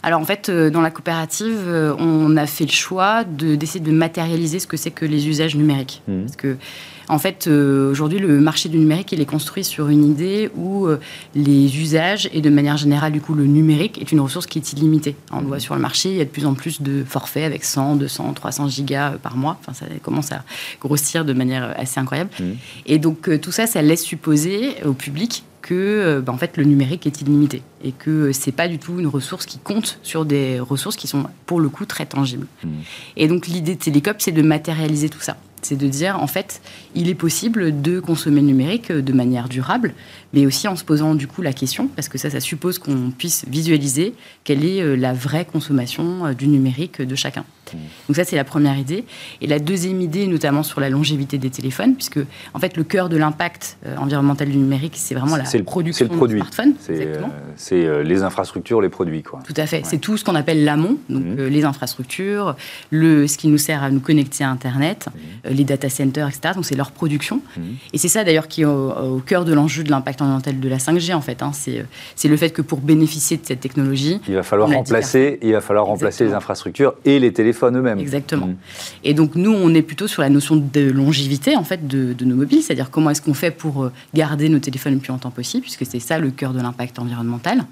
Alors 0.07 0.21
en 0.21 0.25
fait, 0.25 0.47
euh, 0.47 0.69
dans 0.69 0.79
la 0.79 0.89
coopérative, 0.89 1.65
euh, 1.67 1.93
on 1.99 2.37
a 2.37 2.45
fait 2.45 2.63
le 2.63 2.71
choix 2.71 3.25
d'essayer 3.25 3.81
de, 3.81 3.91
matérialiser 3.91 4.59
ce 4.59 4.65
que 4.65 4.77
c'est 4.77 4.89
que 4.89 5.03
les 5.03 5.27
usages 5.27 5.57
numériques. 5.57 6.01
Mmh. 6.07 6.21
Parce 6.21 6.37
que 6.37 6.55
en 7.09 7.19
fait, 7.19 7.47
euh, 7.47 7.91
aujourd'hui, 7.91 8.19
le 8.19 8.39
marché 8.39 8.69
du 8.69 8.77
numérique, 8.77 9.11
il 9.11 9.19
est 9.19 9.25
construit 9.25 9.65
sur 9.65 9.89
une 9.89 10.09
idée 10.09 10.49
où 10.55 10.87
les 11.35 11.77
usages 11.77 12.29
et 12.31 12.39
de 12.39 12.49
manière 12.49 12.77
générale, 12.77 13.11
du 13.11 13.19
coup, 13.19 13.33
le 13.33 13.47
numérique 13.47 14.01
est 14.01 14.13
une 14.13 14.21
ressource 14.21 14.45
qui 14.45 14.59
est 14.59 14.71
illimitée. 14.71 15.17
On 15.33 15.41
le 15.41 15.47
voit 15.47 15.59
sur 15.59 15.75
le 15.75 15.81
marché, 15.81 16.09
il 16.09 16.15
y 16.15 16.21
a 16.21 16.25
de 16.25 16.29
plus 16.29 16.45
en 16.45 16.53
plus 16.53 16.81
de 16.81 17.03
forfaits 17.03 17.43
avec 17.43 17.65
100, 17.65 17.97
200, 17.97 18.31
300 18.31 18.69
gigas 18.69 19.11
par 19.21 19.35
mois. 19.35 19.57
Enfin, 19.59 19.73
ça 19.73 19.87
commence 20.01 20.31
à 20.31 20.43
grossir 20.79 21.25
de 21.25 21.33
manière 21.33 21.75
assez 21.77 21.99
incroyable. 21.99 22.29
Mmh. 22.39 22.43
Et 22.85 22.97
donc, 22.97 23.41
tout 23.41 23.51
ça, 23.51 23.67
ça 23.67 23.81
laisse 23.81 24.03
supposer 24.03 24.77
au 24.85 24.93
public 24.93 25.43
que 25.67 25.74
euh, 25.75 26.21
bah, 26.21 26.31
en 26.31 26.38
fait, 26.38 26.55
le 26.55 26.63
numérique 26.63 27.05
est 27.05 27.21
illimité 27.21 27.62
et 27.83 27.91
que 27.91 28.09
euh, 28.09 28.33
c'est 28.33 28.53
pas 28.53 28.69
du 28.69 28.79
tout 28.79 29.00
une 29.00 29.07
ressource 29.07 29.45
qui 29.45 29.59
compte 29.59 30.00
sur 30.01 30.24
des 30.24 30.62
ressources 30.62 30.95
qui 30.95 31.07
sont 31.07 31.25
pour 31.45 31.59
le 31.59 31.67
coup 31.67 31.86
très 31.86 32.05
tangibles. 32.05 32.47
Mmh. 32.63 32.69
Et 33.17 33.27
donc 33.27 33.47
l'idée 33.47 33.75
de 33.75 33.79
Télécop, 33.79 34.15
c'est 34.19 34.31
de 34.31 34.41
matérialiser 34.41 35.09
tout 35.09 35.19
ça. 35.19 35.36
C'est 35.62 35.75
de 35.75 35.88
dire, 35.88 36.21
en 36.21 36.27
fait, 36.27 36.62
il 36.95 37.09
est 37.09 37.15
possible 37.15 37.81
de 37.81 38.00
consommer 38.00 38.39
le 38.39 38.47
numérique 38.47 38.91
de 38.91 39.12
manière 39.12 39.50
durable, 39.50 39.93
mais 40.31 40.45
aussi 40.45 40.69
en 40.69 40.77
se 40.77 40.86
posant 40.86 41.15
du 41.15 41.27
coup 41.27 41.41
la 41.41 41.51
question, 41.51 41.89
parce 41.89 42.07
que 42.07 42.17
ça, 42.17 42.29
ça 42.29 42.39
suppose 42.39 42.79
qu'on 42.79 43.12
puisse 43.12 43.43
visualiser 43.50 44.13
quelle 44.45 44.63
est 44.63 44.81
euh, 44.81 44.95
la 44.95 45.13
vraie 45.13 45.45
consommation 45.45 46.31
du 46.33 46.47
numérique 46.47 47.01
de 47.01 47.15
chacun. 47.15 47.43
Donc 48.07 48.15
ça, 48.15 48.24
c'est 48.24 48.36
la 48.36 48.43
première 48.43 48.77
idée. 48.77 49.05
Et 49.41 49.47
la 49.47 49.59
deuxième 49.59 50.01
idée, 50.01 50.27
notamment 50.27 50.63
sur 50.63 50.79
la 50.79 50.89
longévité 50.89 51.38
des 51.38 51.50
téléphones, 51.50 51.95
puisque 51.95 52.19
en 52.53 52.59
fait, 52.59 52.77
le 52.77 52.83
cœur 52.83 53.09
de 53.09 53.17
l'impact 53.17 53.77
euh, 53.86 53.95
environnemental 53.97 54.50
du 54.50 54.57
numérique, 54.57 54.93
c'est 54.95 55.15
vraiment 55.15 55.36
la 55.36 55.43
production 55.65 56.07
le 56.09 56.15
produit. 56.15 56.39
de 56.39 56.45
smartphones. 56.45 56.74
C'est 57.55 57.86
euh, 57.86 58.03
les 58.03 58.24
infrastructures, 58.24 58.81
les 58.81 58.89
produits. 58.89 59.23
Quoi. 59.23 59.39
Tout 59.45 59.53
à 59.58 59.65
fait. 59.65 59.82
C'est 59.86 59.97
tout 59.97 60.17
ce 60.17 60.23
qu'on 60.23 60.36
appelle 60.36 60.63
l'amont, 60.63 60.97
donc 61.10 61.23
euh, 61.23 61.49
les 61.49 61.63
infrastructures, 61.65 62.56
le, 62.91 63.27
ce 63.27 63.38
qui 63.38 63.47
nous 63.47 63.58
sert 63.58 63.84
à 63.84 63.89
nous 63.89 63.99
connecter 63.99 64.43
à 64.43 64.49
Internet, 64.49 65.08
mhm. 65.13 65.53
les 65.56 65.63
data 65.63 65.89
centers, 65.89 66.27
etc. 66.27 66.53
Donc 66.56 66.65
c'est 66.65 66.75
leur 66.75 66.91
production. 66.91 67.41
Mhm. 67.58 67.63
Et 67.93 67.97
c'est 67.97 68.08
ça 68.08 68.23
d'ailleurs 68.23 68.47
qui 68.47 68.62
est 68.62 68.65
au, 68.65 69.21
cœur 69.25 69.45
de 69.45 69.53
l'enjeu 69.53 69.84
de 69.84 69.89
l'impact 69.89 70.21
environnemental 70.21 70.60
de 70.60 70.69
la 70.69 70.77
5G, 70.77 71.13
en 71.13 71.21
fait. 71.21 71.41
Hein. 71.41 71.51
C'est 71.53 72.27
le 72.27 72.38
fait 72.38 72.51
que 72.51 72.62
pour 72.62 72.80
bénéficier 72.80 73.38
de 73.38 73.45
cette 73.45 73.60
technologie... 73.60 74.19
Il 74.27 74.36
va 74.36 74.43
falloir 74.43 74.69
remplacer, 74.69 75.39
il 75.41 75.53
va 75.53 75.62
falloir 75.62 75.86
remplacer 75.86 76.25
les 76.25 76.34
infrastructures 76.34 76.93
et 77.06 77.19
les 77.19 77.34
téléphones 77.34 77.57
eux-mêmes. 77.65 78.00
Exactement. 78.00 78.48
Mm. 78.48 78.56
Et 79.04 79.13
donc 79.13 79.36
nous, 79.36 79.52
on 79.52 79.74
est 79.74 79.82
plutôt 79.82 80.08
sur 80.08 80.22
la 80.22 80.30
notion 80.30 80.56
de 80.56 80.89
longévité 80.89 81.56
en 81.56 81.63
fait 81.63 81.88
de, 81.88 82.15
nos 82.24 82.36
mobiles, 82.36 82.62
c'est-à-dire 82.62 82.89
comment 82.89 83.10
est-ce 83.10 83.22
qu'on 83.22 83.34
fait 83.34 83.52
pour 83.52 83.84
euh, 83.84 83.91
garder 84.13 84.50
nos 84.50 84.60
téléphones 84.60 84.93
le 84.93 85.00
plus 85.00 85.10
longtemps 85.10 85.32
possible, 85.32 85.63
puisque 85.63 85.86
c'est 85.86 86.00
ça 86.00 86.20
le 86.20 86.32
cœur 86.32 86.54
de 86.54 86.62
l'impact 86.62 87.00
environnemental. 87.00 87.65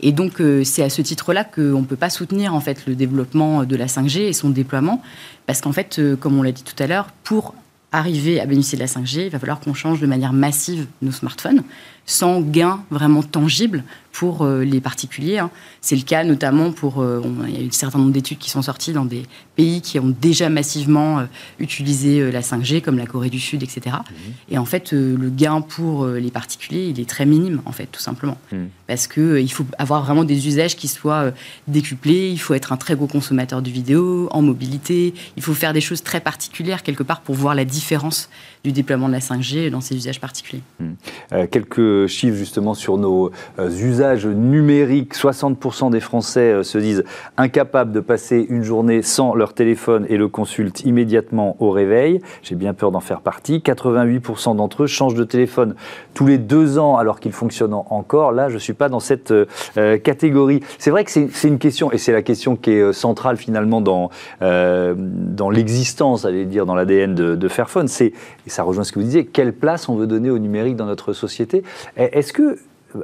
Et 0.00 0.12
donc 0.12 0.40
euh, 0.40 0.64
c'est 0.64 0.82
à 0.82 0.90
ce 0.90 1.02
titre-là 1.02 1.44
qu'on 1.44 1.80
ne 1.80 1.84
peut 1.84 1.96
pas 1.96 2.10
soutenir 2.10 2.54
en 2.54 2.60
fait 2.60 2.86
le 2.86 2.94
développement 2.94 3.64
de 3.64 3.76
la 3.76 3.86
5G 3.86 4.20
et 4.20 4.32
son 4.32 4.50
déploiement, 4.50 5.02
parce 5.46 5.60
qu'en 5.60 5.72
fait, 5.72 5.98
euh, 5.98 6.16
comme 6.16 6.38
on 6.38 6.42
l'a 6.42 6.52
dit 6.52 6.62
tout 6.62 6.80
à 6.82 6.86
l'heure, 6.86 7.08
pour 7.24 7.54
arriver 7.92 8.40
à 8.40 8.46
bénéficier 8.46 8.78
de 8.78 8.82
la 8.82 8.88
5G, 8.88 9.24
il 9.26 9.30
va 9.30 9.38
falloir 9.38 9.60
qu'on 9.60 9.74
change 9.74 10.00
de 10.00 10.06
manière 10.06 10.32
massive 10.32 10.86
nos 11.02 11.10
smartphones, 11.10 11.62
sans 12.10 12.40
gain 12.40 12.82
vraiment 12.90 13.22
tangible 13.22 13.84
pour 14.12 14.42
euh, 14.42 14.64
les 14.64 14.80
particuliers. 14.80 15.38
Hein. 15.38 15.50
C'est 15.80 15.96
le 15.96 16.02
cas 16.02 16.24
notamment 16.24 16.72
pour, 16.72 17.00
euh, 17.00 17.22
il 17.46 17.54
y 17.54 17.58
a 17.58 17.60
eu 17.62 17.68
un 17.68 17.70
certain 17.70 17.98
nombre 17.98 18.12
d'études 18.12 18.38
qui 18.38 18.50
sont 18.50 18.62
sorties 18.62 18.92
dans 18.92 19.04
des 19.04 19.22
pays 19.56 19.80
qui 19.80 19.98
ont 19.98 20.14
déjà 20.20 20.48
massivement 20.48 21.20
euh, 21.20 21.24
utilisé 21.58 22.30
la 22.30 22.40
5G, 22.40 22.80
comme 22.80 22.98
la 22.98 23.06
Corée 23.06 23.30
du 23.30 23.40
Sud, 23.40 23.62
etc. 23.62 23.96
Mmh. 23.98 24.14
Et 24.50 24.58
en 24.58 24.64
fait, 24.64 24.92
le 24.92 25.30
gain 25.30 25.60
pour 25.60 26.06
les 26.06 26.30
particuliers, 26.30 26.88
il 26.88 27.00
est 27.00 27.08
très 27.08 27.24
minime, 27.24 27.62
en 27.66 27.72
fait, 27.72 27.86
tout 27.86 28.00
simplement. 28.00 28.36
Mmh. 28.52 28.56
Parce 28.86 29.06
qu'il 29.06 29.50
faut 29.52 29.64
avoir 29.78 30.02
vraiment 30.04 30.24
des 30.24 30.48
usages 30.48 30.76
qui 30.76 30.88
soient 30.88 31.32
décuplés, 31.68 32.30
il 32.30 32.38
faut 32.38 32.54
être 32.54 32.72
un 32.72 32.76
très 32.76 32.96
gros 32.96 33.06
consommateur 33.06 33.62
de 33.62 33.70
vidéos, 33.70 34.28
en 34.32 34.42
mobilité, 34.42 35.14
il 35.36 35.42
faut 35.42 35.54
faire 35.54 35.72
des 35.72 35.80
choses 35.80 36.02
très 36.02 36.20
particulières 36.20 36.82
quelque 36.82 37.02
part 37.02 37.20
pour 37.20 37.36
voir 37.36 37.54
la 37.54 37.64
différence 37.64 38.28
du 38.64 38.72
déploiement 38.72 39.08
de 39.08 39.12
la 39.12 39.20
5G 39.20 39.70
dans 39.70 39.80
ces 39.80 39.96
usages 39.96 40.20
particuliers. 40.20 40.62
Mmh. 40.80 41.46
quelques 41.50 41.99
chiffres 42.06 42.36
justement 42.36 42.74
sur 42.74 42.96
nos 42.96 43.30
usages 43.58 44.26
numérique, 44.26 45.14
60% 45.14 45.90
des 45.90 46.00
Français 46.00 46.52
euh, 46.52 46.62
se 46.62 46.78
disent 46.78 47.04
incapables 47.36 47.92
de 47.92 48.00
passer 48.00 48.46
une 48.48 48.62
journée 48.62 49.02
sans 49.02 49.34
leur 49.34 49.54
téléphone 49.54 50.06
et 50.08 50.16
le 50.16 50.28
consultent 50.28 50.84
immédiatement 50.84 51.56
au 51.60 51.70
réveil. 51.70 52.20
J'ai 52.42 52.54
bien 52.54 52.74
peur 52.74 52.90
d'en 52.90 53.00
faire 53.00 53.20
partie. 53.20 53.58
88% 53.58 54.56
d'entre 54.56 54.84
eux 54.84 54.86
changent 54.86 55.14
de 55.14 55.24
téléphone 55.24 55.74
tous 56.14 56.26
les 56.26 56.38
deux 56.38 56.78
ans 56.78 56.96
alors 56.96 57.20
qu'il 57.20 57.32
fonctionne 57.32 57.74
encore. 57.74 58.32
Là, 58.32 58.48
je 58.48 58.54
ne 58.54 58.58
suis 58.58 58.72
pas 58.72 58.88
dans 58.88 59.00
cette 59.00 59.30
euh, 59.30 59.46
euh, 59.76 59.98
catégorie. 59.98 60.60
C'est 60.78 60.90
vrai 60.90 61.04
que 61.04 61.10
c'est 61.10 61.48
une 61.48 61.58
question, 61.58 61.92
et 61.92 61.98
c'est 61.98 62.12
la 62.12 62.22
question 62.22 62.56
qui 62.56 62.72
est 62.72 62.92
centrale 62.92 63.36
finalement 63.36 63.80
dans, 63.80 64.10
dans 64.40 65.50
l'existence, 65.50 66.24
allez 66.24 66.44
dire, 66.44 66.66
dans 66.66 66.74
l'ADN 66.74 67.14
de, 67.14 67.34
de 67.34 67.48
Fairphone. 67.48 67.88
C'est, 67.88 68.12
et 68.46 68.50
ça 68.50 68.62
rejoint 68.62 68.84
ce 68.84 68.92
que 68.92 68.98
vous 68.98 69.04
disiez, 69.04 69.26
quelle 69.26 69.52
place 69.52 69.88
on 69.88 69.96
veut 69.96 70.06
donner 70.06 70.30
au 70.30 70.38
numérique 70.38 70.76
dans 70.76 70.86
notre 70.86 71.12
société? 71.12 71.62
Est-ce 71.96 72.32
que 72.32 72.58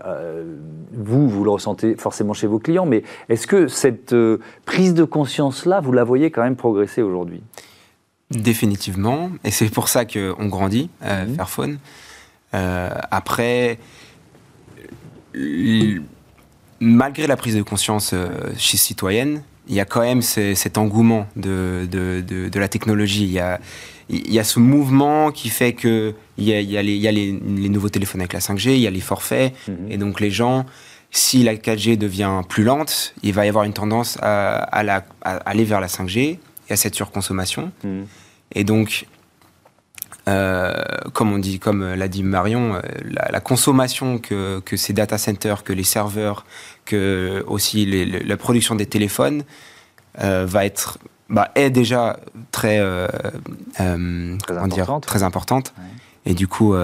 euh, 0.04 0.56
vous, 0.92 1.28
vous 1.28 1.44
le 1.44 1.50
ressentez 1.50 1.96
forcément 1.96 2.32
chez 2.32 2.46
vos 2.46 2.58
clients, 2.58 2.86
mais 2.86 3.02
est-ce 3.28 3.46
que 3.46 3.68
cette 3.68 4.12
euh, 4.12 4.38
prise 4.64 4.94
de 4.94 5.04
conscience-là, 5.04 5.80
vous 5.80 5.92
la 5.92 6.04
voyez 6.04 6.30
quand 6.30 6.42
même 6.42 6.56
progresser 6.56 7.02
aujourd'hui? 7.02 7.42
Définitivement, 8.30 9.30
et 9.44 9.50
c'est 9.50 9.68
pour 9.68 9.88
ça 9.88 10.04
qu'on 10.04 10.46
grandit, 10.46 10.90
euh, 11.02 11.26
mhm. 11.26 11.36
Fairphone. 11.36 11.78
après, 12.52 13.78
malgré 16.80 17.26
la 17.26 17.36
prise 17.36 17.56
de 17.56 17.62
conscience 17.62 18.14
chez 18.56 18.76
citoyenne, 18.76 19.42
il 19.68 19.74
y 19.74 19.80
a 19.80 19.84
quand 19.84 20.00
même 20.00 20.22
cet 20.22 20.78
engouement 20.78 21.26
de, 21.36 21.86
de, 21.90 22.20
de, 22.20 22.58
la 22.58 22.68
technologie. 22.68 23.24
Il 23.24 23.32
y 23.32 23.40
a, 23.40 23.60
il 24.08 24.32
y 24.32 24.38
a 24.38 24.44
ce 24.44 24.58
mouvement 24.58 25.30
qui 25.32 25.48
fait 25.48 25.72
que 25.72 26.14
il 26.38 26.44
y 26.44 26.52
a, 26.52 26.60
il 26.60 26.70
y 26.70 26.78
a, 26.78 26.82
les, 26.82 26.94
il 26.94 27.00
y 27.00 27.08
a 27.08 27.12
les, 27.12 27.32
nouveaux 27.68 27.88
téléphones 27.88 28.20
avec 28.20 28.32
la 28.32 28.40
5G, 28.40 28.70
il 28.70 28.80
y 28.80 28.86
a 28.86 28.90
les 28.90 29.00
forfaits, 29.00 29.54
mhm. 29.68 29.90
et 29.90 29.96
donc 29.96 30.20
les 30.20 30.30
gens, 30.30 30.66
si 31.10 31.42
la 31.42 31.54
4G 31.54 31.96
devient 31.96 32.42
plus 32.48 32.62
lente, 32.62 33.14
il 33.22 33.32
va 33.32 33.46
y 33.46 33.48
avoir 33.48 33.64
une 33.64 33.72
tendance 33.72 34.18
à, 34.22 34.56
à, 34.56 34.82
la, 34.82 35.04
aller 35.22 35.64
vers 35.64 35.80
la 35.80 35.88
5G 35.88 36.38
et 36.68 36.72
à 36.72 36.76
cette 36.76 36.94
surconsommation. 36.94 37.72
Mhm. 37.84 38.06
Et 38.54 38.64
donc, 38.64 39.06
comme 40.24 41.32
on 41.32 41.38
dit, 41.38 41.58
comme 41.58 41.94
l'a 41.94 42.08
dit 42.08 42.22
Marion, 42.22 42.80
la, 43.04 43.40
consommation 43.40 44.18
que, 44.18 44.60
que, 44.60 44.76
ces 44.76 44.92
data 44.92 45.18
centers, 45.18 45.62
que 45.62 45.72
les 45.72 45.84
serveurs, 45.84 46.44
que 46.84 47.44
aussi 47.46 47.86
la 47.86 48.36
production 48.36 48.74
des 48.74 48.86
téléphones 48.86 49.44
va 50.18 50.64
être 50.64 50.98
bah, 51.28 51.50
est 51.54 51.70
déjà 51.70 52.18
très, 52.50 52.80
très, 53.74 53.84
importante. 54.56 55.06
très 55.06 55.22
importante. 55.22 55.74
Et 56.24 56.34
du 56.34 56.48
coup, 56.48 56.74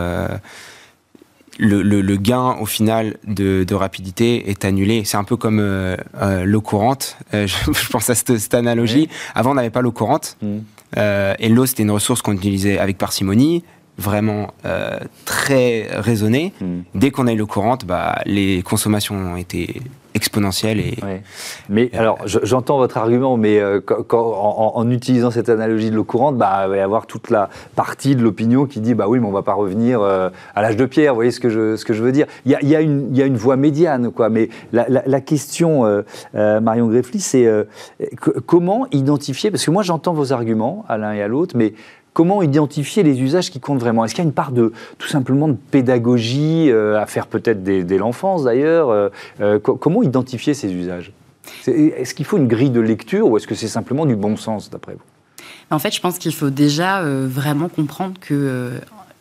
le, 1.58 2.16
gain 2.16 2.56
au 2.60 2.66
final 2.66 3.16
de, 3.26 3.74
rapidité 3.74 4.50
est 4.50 4.64
annulé. 4.64 5.04
C'est 5.04 5.16
un 5.16 5.24
peu 5.24 5.36
comme 5.36 5.58
euh, 5.60 5.96
euh, 6.20 6.44
l'eau 6.44 6.60
courante. 6.60 7.16
Euh, 7.34 7.46
je, 7.72 7.88
pense 7.90 8.10
à 8.10 8.14
cette, 8.14 8.54
analogie. 8.54 9.08
Avant, 9.34 9.52
on 9.52 9.54
n'avait 9.54 9.70
pas 9.70 9.82
l'eau 9.82 9.92
courante. 9.92 10.36
Mm. 10.42 10.58
et 11.38 11.48
l'eau, 11.48 11.66
c'était 11.66 11.82
une 11.82 11.90
ressource 11.90 12.22
qu'on 12.22 12.32
utilisait 12.32 12.78
avec 12.78 12.98
parcimonie, 12.98 13.64
vraiment 13.98 14.52
très 15.24 15.88
raisonnée. 15.90 16.52
Mm. 16.60 16.80
Dès 16.94 17.10
qu'on 17.10 17.26
a 17.26 17.32
eu 17.32 17.36
l'eau 17.36 17.46
courante, 17.46 17.84
bah, 17.84 18.20
les 18.26 18.62
consommations 18.62 19.14
ont 19.14 19.36
été 19.36 19.80
exponentielle. 20.14 20.80
Et, 20.80 20.96
Mais 21.68 21.90
alors, 21.94 22.18
j'entends 22.26 22.78
votre 22.78 22.98
argument, 22.98 23.36
mais 23.36 23.58
euh, 23.58 23.80
en, 24.10 24.90
utilisant 24.90 25.30
cette 25.30 25.48
analogie 25.48 25.90
de 25.90 25.96
l'eau 25.96 26.04
courante, 26.04 26.36
bah, 26.36 26.62
il 26.64 26.70
va 26.70 26.76
y 26.76 26.80
avoir 26.80 27.06
toute 27.06 27.30
la 27.30 27.48
partie 27.76 28.16
de 28.16 28.22
l'opinion 28.22 28.66
qui 28.66 28.80
dit 28.80 28.94
bah 28.94 29.06
oui, 29.08 29.18
mais 29.18 29.26
on 29.26 29.32
va 29.32 29.42
pas 29.42 29.54
revenir 29.54 30.00
euh, 30.00 30.30
à 30.54 30.62
l'âge 30.62 30.76
de 30.76 30.86
pierre. 30.86 31.12
Vous 31.12 31.18
voyez 31.18 31.30
ce 31.30 31.40
que 31.40 31.48
je, 31.48 31.76
ce 31.76 31.84
que 31.84 31.94
je 31.94 32.02
veux 32.02 32.12
dire 32.12 32.26
Il 32.44 32.52
y 32.52 32.54
a, 32.54 32.62
y, 32.62 32.76
a 32.76 32.80
une, 32.80 33.14
y 33.14 33.22
a 33.22 33.26
une 33.26 33.36
voie 33.36 33.56
médiane, 33.56 34.10
quoi. 34.10 34.28
Mais 34.28 34.48
la, 34.72 34.86
la, 34.88 35.20
question, 35.20 35.86
euh, 35.86 36.60
Marion 36.60 36.88
Greffly, 36.88 37.20
c'est 37.20 37.48
comment 38.46 38.86
identifier 38.92 39.50
Parce 39.50 39.64
que 39.64 39.70
moi, 39.70 39.82
j'entends 39.82 40.12
vos 40.12 40.32
arguments 40.32 40.84
à 40.88 40.98
l'un 40.98 41.12
et 41.12 41.22
à 41.22 41.28
l'autre, 41.28 41.56
mais 41.56 41.74
Comment 42.12 42.42
identifier 42.42 43.02
les 43.02 43.22
usages 43.22 43.50
qui 43.50 43.58
comptent 43.58 43.80
vraiment? 43.80 44.04
Est-ce 44.04 44.14
qu'il 44.14 44.22
y 44.22 44.26
a 44.26 44.28
une 44.28 44.34
part 44.34 44.52
de 44.52 44.72
tout 44.98 45.08
simplement 45.08 45.48
de 45.48 45.56
pédagogie 45.70 46.70
euh, 46.70 47.00
à 47.00 47.06
faire 47.06 47.26
peut-être 47.26 47.62
dès, 47.62 47.96
l'enfance 47.96 48.44
d'ailleurs 48.44 48.90
euh, 48.90 49.08
euh, 49.40 49.58
Comment 49.58 50.02
identifier 50.02 50.52
ces 50.52 50.72
usages? 50.72 51.12
Est-ce 51.66 52.14
qu'il 52.14 52.26
faut 52.26 52.36
une 52.36 52.48
grille 52.48 52.70
de 52.70 52.80
lecture 52.80 53.26
ou 53.26 53.36
est-ce 53.36 53.46
que 53.46 53.54
c'est 53.54 53.68
simplement 53.68 54.04
du 54.04 54.14
bon 54.14 54.36
sens 54.36 54.68
d'après 54.68 54.92
vous? 54.92 55.00
En 55.70 55.78
fait, 55.78 55.94
je 55.94 56.00
pense 56.00 56.18
qu'il 56.18 56.34
faut 56.34 56.50
déjà 56.50 57.02
vraiment 57.02 57.68
comprendre 57.68 58.14
que 58.20 58.72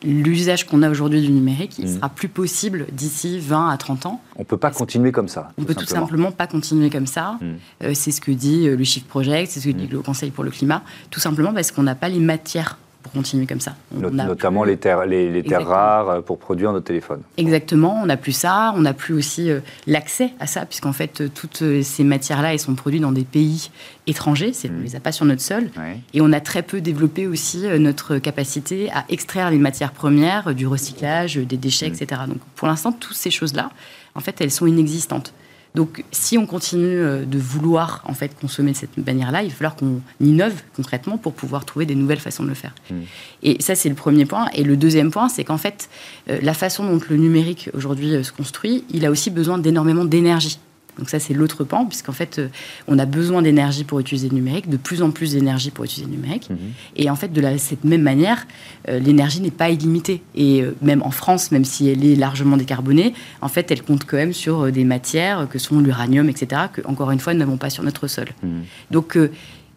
l'usage 0.04 0.66
qu'on 0.66 0.82
a 0.84 0.90
aujourd'hui 0.90 1.22
du 1.22 1.32
numérique, 1.32 1.78
il 1.78 1.86
mmh. 1.86 1.96
sera 1.96 2.10
plus 2.10 2.28
possible 2.28 2.88
d'ici 2.92 3.40
20 3.40 3.70
à 3.70 3.78
30 3.78 4.06
ans. 4.06 4.22
On 4.36 4.42
ne 4.42 4.46
peut 4.46 4.58
pas 4.58 4.72
continuer 4.72 5.12
comme 5.12 5.28
ça. 5.28 5.52
On 5.58 5.64
peut 5.64 5.76
tout 5.76 5.86
simplement 5.86 6.32
pas 6.32 6.48
continuer 6.48 6.90
comme 6.90 7.08
ça. 7.08 7.38
Mmh. 7.42 7.94
c'est 7.94 8.12
ce 8.12 8.22
que 8.22 8.32
dit 8.32 8.68
le 8.68 8.84
Shift 8.84 9.08
Project, 9.08 9.52
c'est 9.52 9.60
ce 9.60 9.68
que 9.68 9.72
dit 9.72 9.88
mmh. 9.88 9.92
le 9.92 10.02
Conseil 10.02 10.32
pour 10.32 10.44
le 10.44 10.52
climat, 10.52 10.84
tout 11.10 11.20
simplement 11.20 11.54
parce 11.54 11.72
qu'on 11.72 11.84
n'a 11.84 11.96
pas 11.96 12.10
les 12.10 12.20
matières 12.20 12.78
continuer 13.14 13.46
comme 13.46 13.60
ça. 13.60 13.76
notamment 13.92 14.64
les 14.64 14.78
terres, 14.78 15.06
les, 15.06 15.44
terres 15.44 15.68
rares 15.68 16.10
euh, 16.10 16.22
pour 16.22 16.38
produire 16.38 16.72
nos 16.72 16.80
téléphones. 16.80 17.22
Exactement, 17.38 18.00
on 18.02 18.06
n'a 18.06 18.18
plus 18.18 18.32
ça, 18.32 18.74
on 18.76 18.82
n'a 18.82 18.94
plus 18.94 19.14
aussi 19.14 19.50
euh, 19.50 19.60
l'accès 19.88 20.32
à 20.40 20.48
ça, 20.48 20.66
puisqu'en 20.66 20.94
fait, 20.94 21.22
euh, 21.22 21.30
toutes 21.34 21.64
ces 21.84 22.04
matières-là, 22.04 22.54
elles 22.54 22.60
sont 22.60 22.76
produites 22.76 23.02
dans 23.02 23.12
des 23.12 23.24
pays 23.24 23.70
étrangers, 24.08 24.52
on 24.64 24.68
ne 24.68 24.74
mmh. 24.74 24.84
les 24.84 24.96
a 24.96 25.00
pas 25.00 25.12
sur 25.12 25.26
notre 25.26 25.42
sol, 25.42 25.70
et 26.14 26.22
on 26.22 26.32
a 26.34 26.40
très 26.40 26.64
peu 26.64 26.82
développé 26.82 27.28
aussi 27.28 27.68
notre 27.80 28.18
capacité 28.18 28.92
à 28.92 29.06
extraire 29.10 29.52
les 29.52 29.58
matières 29.58 29.92
premières, 29.92 30.56
du 30.56 30.68
recyclage, 30.68 31.36
des 31.36 31.58
déchets, 31.58 31.90
mmh. 31.90 31.94
etc. 31.94 32.22
Donc 32.28 32.40
pour 32.56 32.68
l'instant, 32.68 32.92
toutes 32.92 33.18
ces 33.18 33.32
choses-là, 33.32 33.70
en 34.16 34.20
fait, 34.20 34.42
elles 34.42 34.52
sont 34.52 34.68
inexistantes. 34.68 35.34
Donc, 35.74 36.04
si 36.12 36.38
on 36.38 36.46
continue 36.46 37.00
euh, 37.00 37.26
de 37.26 37.38
vouloir 37.38 38.04
en 38.06 38.14
fait 38.14 38.38
consommer 38.40 38.72
de 38.72 38.78
cette 38.78 38.98
manière-là, 38.98 39.44
il 39.44 39.50
va 39.50 39.56
falloir 39.56 39.76
qu'on 39.76 40.02
innove 40.20 40.62
concrètement 40.76 41.18
pour 41.18 41.34
pouvoir 41.34 41.66
trouver 41.66 41.86
des 41.86 41.96
nouvelles 41.96 42.20
façons 42.20 42.44
de 42.44 42.50
le 42.50 42.56
faire. 42.56 42.76
Mmh. 42.90 42.96
Et 43.44 43.62
ça, 43.62 43.76
c'est 43.76 43.90
le 43.90 43.96
premier 43.96 44.26
point. 44.26 44.50
Et 44.54 44.64
le 44.64 44.76
deuxième 44.76 45.12
point, 45.12 45.30
c'est 45.30 45.44
qu'en 45.44 45.58
fait, 45.58 45.90
euh, 46.30 46.40
la 46.42 46.54
façon 46.54 46.86
dont 46.86 47.00
le 47.10 47.18
numérique 47.18 47.70
aujourd'hui 47.74 48.16
euh, 48.16 48.24
se 48.24 48.32
construit, 48.32 48.84
il 48.90 49.06
a 49.06 49.12
aussi 49.12 49.30
besoin 49.30 49.58
d'énormément 49.58 50.04
d'énergie. 50.04 50.60
Donc 50.98 51.10
ça, 51.10 51.20
c'est 51.20 51.34
l'autre 51.34 51.64
pan, 51.64 51.86
puisqu'en 51.86 52.12
fait, 52.12 52.40
euh, 52.40 52.48
on 52.88 53.00
a 53.00 53.06
besoin 53.06 53.42
d'énergie 53.42 53.84
pour 53.84 54.00
utiliser 54.00 54.30
le 54.30 54.36
numérique, 54.36 54.70
de 54.70 54.78
plus 54.78 55.02
en 55.02 55.12
plus 55.12 55.34
d'énergie 55.34 55.72
pour 55.72 55.86
utiliser 55.86 56.10
le 56.10 56.18
numérique. 56.18 56.50
Mhm. 56.50 56.58
Et 56.96 57.10
en 57.10 57.16
fait, 57.16 57.32
de 57.32 57.42
la, 57.42 57.58
cette 57.58 57.84
même 57.84 58.02
manière, 58.02 58.46
euh, 58.90 59.00
l'énergie 59.00 59.42
n'est 59.42 59.52
pas 59.52 59.70
illimitée. 59.70 60.22
Et 60.36 60.62
euh, 60.62 60.76
même 60.82 61.02
en 61.04 61.12
France, 61.12 61.52
même 61.52 61.66
si 61.66 61.90
elle 61.90 62.06
est 62.06 62.16
largement 62.16 62.58
décarbonée, 62.58 63.14
en 63.42 63.48
fait, 63.48 63.72
elle 63.72 63.84
compte 63.84 64.06
quand 64.06 64.18
même 64.18 64.34
sur 64.34 64.72
des 64.72 64.84
matières 64.84 65.48
que 65.50 65.60
sont 65.60 65.80
l'uranium, 65.80 66.30
etc., 66.30 66.64
que, 66.74 66.82
encore 66.86 67.12
une 67.12 67.20
fois, 67.20 67.34
nous 67.34 67.40
n'avons 67.40 67.58
pas 67.58 67.70
sur 67.70 67.84
notre 67.84 68.08
sol. 68.08 68.28
Mhm. 68.44 68.64
Donc, 68.92 69.18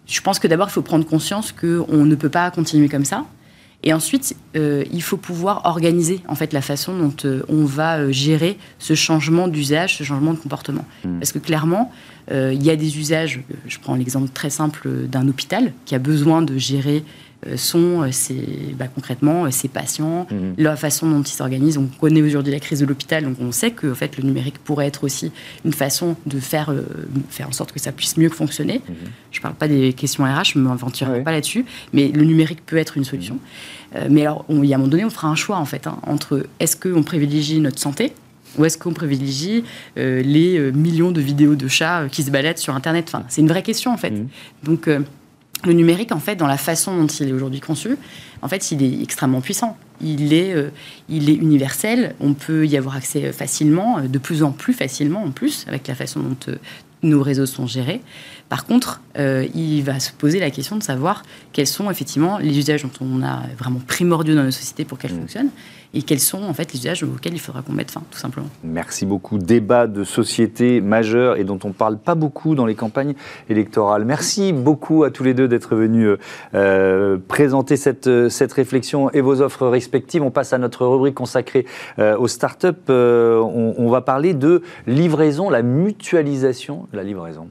je 0.07 0.21
pense 0.21 0.39
que 0.39 0.49
d'abord, 0.49 0.69
il 0.69 0.73
faut 0.73 0.83
prendre 0.83 1.07
conscience 1.07 1.53
qu'on 1.53 2.05
ne 2.05 2.15
peut 2.15 2.29
pas 2.29 2.51
continuer 2.51 2.89
comme 2.89 3.05
ça. 3.05 3.25
Et 3.85 3.93
ensuite, 3.93 4.35
euh, 4.57 4.83
il 4.91 5.03
faut 5.03 5.19
pouvoir 5.19 5.61
organiser 5.67 6.21
en 6.27 6.35
fait 6.35 6.55
la 6.55 6.63
façon 6.63 6.97
dont 6.97 7.15
euh, 7.27 7.43
on 7.49 7.67
va 7.67 7.99
euh, 7.99 8.11
gérer 8.11 8.57
ce 8.79 8.95
changement 8.95 9.47
d'usage, 9.47 9.99
ce 9.99 10.05
changement 10.05 10.33
de 10.33 10.39
comportement. 10.39 10.87
Mmh. 11.05 11.19
Parce 11.19 11.33
que 11.33 11.39
clairement, 11.39 11.93
il 12.31 12.63
y 12.63 12.71
a 12.71 12.77
des 12.77 12.99
usages. 12.99 13.43
Je 13.67 13.79
prends 13.79 13.97
l'exemple 13.97 14.31
très 14.33 14.49
simple 14.49 14.89
d'un 15.09 15.29
hôpital 15.29 15.75
qui 15.85 15.95
a 15.95 15.99
besoin 15.99 16.41
de 16.41 16.57
gérer 16.57 17.05
sont 17.57 18.03
euh, 18.03 18.11
bah, 18.79 18.87
concrètement 18.89 19.47
euh, 19.47 19.69
patients, 19.73 20.27
mhm. 20.31 20.55
la 20.59 20.77
façon 20.77 21.09
dont 21.09 21.23
ils 21.23 21.33
s'organisent. 21.33 21.79
On 21.79 21.87
connaît 21.87 22.23
aujourd'hui 22.23 22.53
la 22.53 22.61
crise 22.61 22.81
de 22.81 22.87
l'hôpital, 22.87 23.25
donc 23.25 23.37
on 23.41 23.53
sait 23.53 23.71
que 23.71 23.91
en 23.91 23.95
fait, 23.95 24.17
le 24.17 24.25
numérique 24.25 24.59
pourrait 24.59 24.87
être 24.87 25.05
aussi 25.05 25.33
une 25.65 25.73
façon 25.73 26.17
de 26.27 26.39
faire, 26.39 26.73
faire 27.31 27.49
en 27.49 27.53
sorte 27.53 27.73
que 27.73 27.81
ça 27.81 27.93
puisse 27.93 28.17
mieux 28.17 28.29
fonctionner. 28.29 28.81
Mhm. 28.89 28.95
Je 29.31 29.39
ne 29.39 29.43
parle 29.43 29.55
pas 29.55 29.69
des 29.69 29.93
questions 29.93 30.25
RH, 30.25 30.53
je 30.55 30.59
ne 30.59 30.65
m'aventurerai 30.65 31.23
pas 31.23 31.33
là-dessus, 31.33 31.65
mais 31.93 32.09
le 32.09 32.25
numérique 32.25 32.65
peut 32.67 32.77
être 32.77 32.97
une 32.97 33.05
solution. 33.05 33.39
mais 34.11 34.23
alors, 34.23 34.45
il 34.49 34.65
y 34.65 34.73
a 34.73 34.77
un 34.77 34.79
moment 34.79 34.91
donné, 34.91 35.05
on 35.05 35.11
fera 35.11 35.29
un 35.29 35.35
choix 35.35 35.57
en 35.57 35.65
fait 35.65 35.87
hein, 35.87 35.99
entre 36.07 36.47
est-ce 36.61 36.77
qu'on 36.77 37.03
privilégie 37.03 37.61
notre 37.61 37.79
santé 37.79 38.13
ou 38.59 38.65
est-ce 38.65 38.79
qu'on 38.79 38.93
privilégie 38.93 39.65
les 39.97 40.73
millions 40.73 41.11
de 41.11 41.21
vidéos 41.21 41.55
de 41.55 41.69
chats 41.69 42.07
qui 42.11 42.23
se 42.23 42.31
baladent 42.31 42.59
sur 42.59 42.75
Internet 42.75 43.07
enfin, 43.09 43.25
C'est 43.29 43.41
une 43.41 43.49
vraie 43.49 43.63
question 43.63 43.93
en 43.93 43.97
fait. 43.97 44.11
Mhm. 44.11 44.29
Donc 44.63 44.89
le 45.65 45.73
numérique, 45.73 46.13
en 46.13 46.19
fait, 46.19 46.37
dans 46.37 46.47
la 46.47 46.57
façon 46.57 46.97
dont 46.97 47.07
il 47.07 47.29
est 47.29 47.33
aujourd'hui 47.33 47.61
conçu, 47.61 47.97
en 48.43 48.49
fait, 48.49 48.71
il 48.71 48.83
est 48.83 49.03
extrêmement 49.03 49.41
puissant. 49.41 49.77
Il 50.01 50.33
est, 50.33 50.55
euh, 50.55 50.71
il 51.09 51.31
est 51.31 51.35
universel. 51.35 52.15
On 52.21 52.35
peut 52.35 52.67
y 52.67 52.77
avoir 52.77 52.97
accès 52.97 53.33
facilement, 53.33 53.99
euh, 53.99 54.03
de 54.03 54.19
plus 54.19 54.43
en 54.43 54.51
plus 54.51 54.75
facilement 54.75 55.23
en 55.23 55.31
plus, 55.31 55.65
avec 55.69 55.89
la 55.89 55.95
façon 55.95 56.21
dont 56.21 56.37
euh, 56.49 56.57
nos 57.03 57.23
réseaux 57.23 57.47
sont 57.47 57.67
gérés. 57.67 58.01
Par 58.49 58.67
contre, 58.67 59.03
il 59.17 59.83
va 59.83 60.01
se 60.01 60.13
poser 60.13 60.39
la 60.39 60.51
question 60.51 60.77
de 60.77 60.83
savoir 60.83 61.23
quels 61.53 61.67
sont 61.67 61.91
effectivement 61.91 62.39
les 62.39 62.57
usages 62.57 62.83
dont 62.83 62.91
on 63.01 63.23
a 63.23 63.43
vraiment 63.59 63.81
primordiaux 63.87 64.35
dans 64.35 64.45
nos 64.45 64.51
sociétés 64.51 64.85
pour 64.85 64.99
qu'elles 64.99 65.13
mmh. 65.13 65.21
fonctionnent 65.21 65.51
et 65.95 66.03
quels 66.03 66.21
sont 66.21 66.43
en 66.43 66.53
fait 66.53 66.73
les 66.73 66.81
usages 66.81 67.03
auxquels 67.05 67.35
il 67.35 67.41
faudra 67.41 67.63
qu'on 67.63 67.73
mette 67.73 67.91
fin, 67.91 68.03
tout 68.11 68.19
simplement. 68.19 68.49
Merci 68.63 69.07
beaucoup. 69.07 69.39
Débat 69.39 69.87
de 69.87 70.05
société 70.05 70.81
majeur 70.81 71.37
et 71.37 71.45
dont 71.45 71.59
on 71.65 71.69
ne 71.69 71.73
parle 71.73 71.99
pas 71.99 72.15
beaucoup 72.15 72.55
dans 72.55 72.67
les 72.67 72.75
campagnes 72.75 73.15
électorales. 73.49 74.05
Merci 74.05 74.53
beaucoup 74.53 75.05
à 75.05 75.11
tous 75.11 75.23
les 75.23 75.35
deux 75.35 75.49
d'être 75.49 75.75
venus 75.77 76.09
euh, 76.09 76.17
euh, 76.55 77.19
présenter 77.29 77.77
cette, 77.77 78.29
cette 78.29 78.53
réflexion 78.53 79.11
et 79.11 79.21
vos 79.21 79.41
offres 79.41 79.67
respectives. 79.67 80.23
On 80.23 80.31
passe 80.31 80.53
à 80.53 80.59
notre 80.59 80.87
rubrique 80.87 81.15
consacrée 81.15 81.67
euh, 81.99 82.17
aux 82.17 82.29
startups. 82.29 82.69
On, 82.89 83.75
on 83.77 83.89
va 83.89 84.01
parler 84.01 84.35
de 84.35 84.63
livraison, 84.87 85.51
la 85.51 85.63
mutualisation 85.63 86.87
de 86.93 86.97
la 86.97 87.03
livraison. 87.05 87.49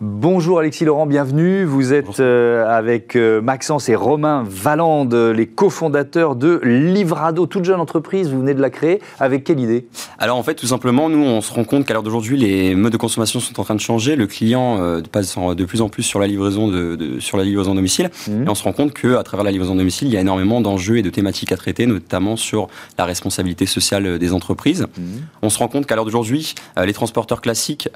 Bonjour 0.00 0.58
Alexis 0.58 0.84
Laurent, 0.84 1.06
bienvenue. 1.06 1.64
Vous 1.64 1.92
êtes 1.92 2.18
euh, 2.18 2.66
avec 2.66 3.14
euh, 3.14 3.40
Maxence 3.40 3.88
et 3.88 3.94
Romain 3.94 4.42
Valande, 4.44 5.14
les 5.14 5.46
cofondateurs 5.46 6.34
de 6.34 6.60
Livrado, 6.64 7.46
toute 7.46 7.64
jeune 7.64 7.78
entreprise. 7.78 8.28
Vous 8.28 8.40
venez 8.40 8.54
de 8.54 8.60
la 8.60 8.70
créer. 8.70 9.00
Avec 9.20 9.44
quelle 9.44 9.60
idée? 9.60 9.86
Alors 10.18 10.36
en 10.36 10.42
fait, 10.42 10.56
tout 10.56 10.66
simplement, 10.66 11.08
nous, 11.08 11.22
on 11.24 11.40
se 11.40 11.52
rend 11.52 11.62
compte 11.62 11.86
qu'à 11.86 11.94
l'heure 11.94 12.02
d'aujourd'hui, 12.02 12.36
les 12.36 12.74
modes 12.74 12.90
de 12.90 12.96
consommation 12.96 13.38
sont 13.38 13.60
en 13.60 13.62
train 13.62 13.76
de 13.76 13.80
changer. 13.80 14.16
Le 14.16 14.26
client 14.26 14.78
euh, 14.80 15.00
passe 15.00 15.36
de 15.38 15.64
plus 15.64 15.80
en 15.80 15.88
plus 15.88 16.02
sur 16.02 16.18
la 16.18 16.26
livraison 16.26 16.66
de, 16.66 17.20
sur 17.20 17.36
la 17.36 17.44
livraison 17.44 17.76
domicile. 17.76 18.10
Mmh. 18.26 18.42
Et 18.42 18.48
on 18.48 18.56
se 18.56 18.64
rend 18.64 18.72
compte 18.72 18.94
qu'à 18.94 19.22
travers 19.22 19.44
la 19.44 19.52
livraison 19.52 19.76
domicile, 19.76 20.08
il 20.08 20.14
y 20.14 20.16
a 20.16 20.20
énormément 20.20 20.60
d'enjeux 20.60 20.96
et 20.96 21.02
de 21.02 21.10
thématiques 21.10 21.52
à 21.52 21.56
traiter, 21.56 21.86
notamment 21.86 22.34
sur 22.34 22.66
la 22.98 23.04
responsabilité 23.04 23.64
sociale 23.64 24.18
des 24.18 24.32
entreprises. 24.32 24.88
Mmh. 24.98 25.02
On 25.42 25.50
se 25.50 25.58
rend 25.58 25.68
compte 25.68 25.86
qu'à 25.86 25.94
l'heure 25.94 26.04
d'aujourd'hui, 26.04 26.56
les 26.84 26.92
transporteurs 26.92 27.40
classiques 27.40 27.88